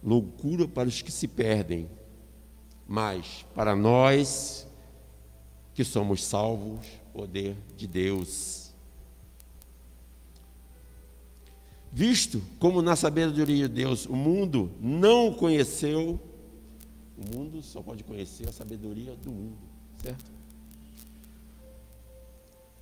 [0.01, 1.87] loucura para os que se perdem,
[2.87, 4.67] mas para nós
[5.75, 8.62] que somos salvos, poder de Deus.
[11.95, 16.19] Visto como na sabedoria de Deus o mundo não conheceu,
[17.15, 19.57] o mundo só pode conhecer a sabedoria do mundo,
[20.01, 20.31] certo?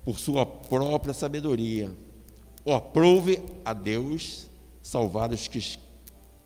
[0.02, 1.94] Por sua própria sabedoria.
[2.64, 4.48] Ou aprove a Deus
[4.82, 5.78] salvar os que,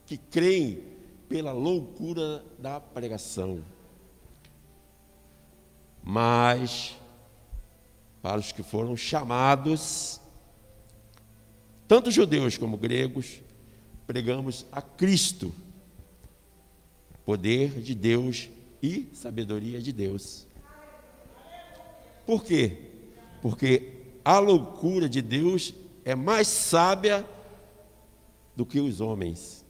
[0.04, 0.82] que creem
[1.28, 3.62] pela loucura da pregação.
[6.02, 6.96] Mas
[8.20, 10.20] para os que foram chamados,
[11.88, 13.40] tanto judeus como gregos,
[14.06, 15.52] pregamos a Cristo.
[17.24, 18.48] poder de Deus
[18.80, 20.46] e sabedoria de Deus.
[22.24, 22.90] Por quê?
[23.42, 25.74] Porque a loucura de Deus
[26.04, 27.28] é mais sábia
[28.54, 29.64] do que os homens.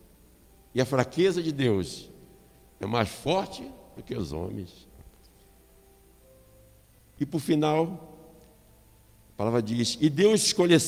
[0.74, 2.10] E a fraqueza de Deus
[2.78, 4.86] é mais forte do que os homens.
[7.18, 8.15] E por final,
[9.36, 10.78] a palavra diz: E Deus escolheu,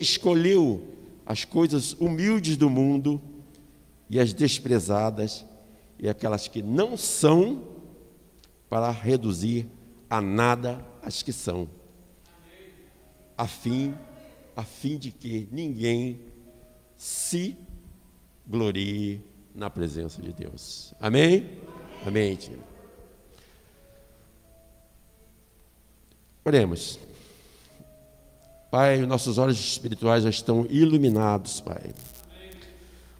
[0.00, 0.82] escolheu
[1.24, 3.22] as coisas humildes do mundo
[4.10, 5.46] e as desprezadas
[5.96, 7.62] e aquelas que não são
[8.68, 9.68] para reduzir
[10.10, 11.68] a nada as que são,
[13.38, 13.94] a fim,
[14.56, 16.20] a fim de que ninguém
[16.98, 17.56] se
[18.44, 19.20] glorie
[19.54, 20.92] na presença de Deus.
[21.00, 21.48] Amém?
[22.04, 22.58] Amém, tio.
[26.44, 26.98] Oremos.
[28.72, 31.92] Pai, nossos olhos espirituais já estão iluminados, Pai,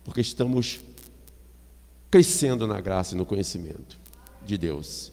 [0.02, 0.80] porque estamos
[2.10, 3.98] crescendo na graça e no conhecimento
[4.46, 5.12] de Deus.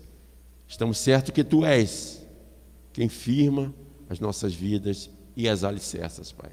[0.66, 2.26] Estamos certos que Tu és
[2.94, 3.74] quem firma
[4.10, 6.52] as nossas vidas e as alicerças, Pai.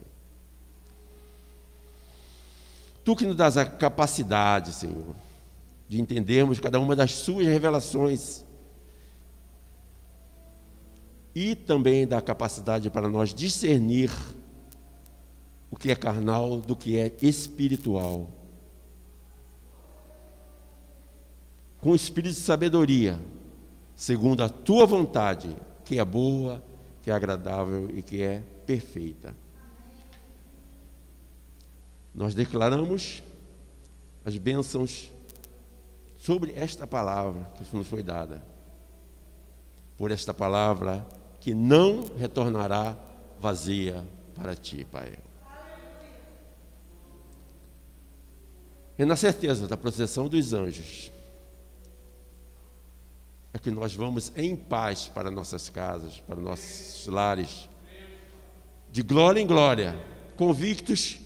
[3.05, 5.15] Tu que nos dás a capacidade, Senhor,
[5.89, 8.45] de entendermos cada uma das Suas revelações
[11.37, 14.11] e também da capacidade para nós discernir
[15.71, 18.31] o que é carnal do que é espiritual.
[21.79, 23.17] com espírito de sabedoria,
[23.95, 26.61] segundo a tua vontade, que é boa,
[27.01, 29.33] que é agradável e que é perfeita.
[32.13, 33.23] Nós declaramos
[34.25, 35.13] as bênçãos
[36.19, 38.43] sobre esta palavra que nos foi dada.
[39.97, 41.07] Por esta palavra
[41.47, 42.97] que não retornará
[43.39, 45.17] vazia para ti, Pai.
[48.99, 51.13] E na certeza da proteção dos anjos,
[53.55, 57.69] é que nós vamos em paz para nossas casas, para nossos lares,
[58.91, 59.95] de glória em glória,
[60.37, 61.17] convictos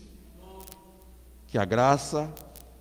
[1.47, 2.31] que a graça,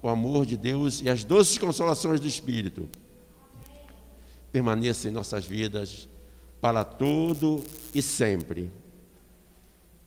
[0.02, 2.90] o amor de Deus e as doces consolações do Espírito
[4.52, 6.09] permaneçam em nossas vidas
[6.62, 8.72] para todo e sempre.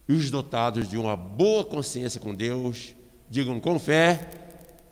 [0.08, 2.94] E os dotados de uma boa consciência com Deus,
[3.30, 4.28] digam com fé: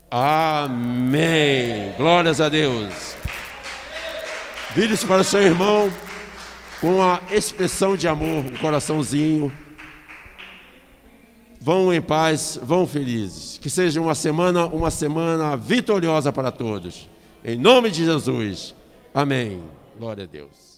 [0.09, 1.93] Amém.
[1.97, 3.15] Glórias a Deus.
[4.75, 5.91] Vire-se para o seu irmão
[6.79, 9.51] com a expressão de amor, um coraçãozinho.
[11.59, 13.59] Vão em paz, vão felizes.
[13.59, 17.07] Que seja uma semana, uma semana vitoriosa para todos.
[17.43, 18.73] Em nome de Jesus.
[19.13, 19.61] Amém.
[19.97, 20.70] Glória a Deus.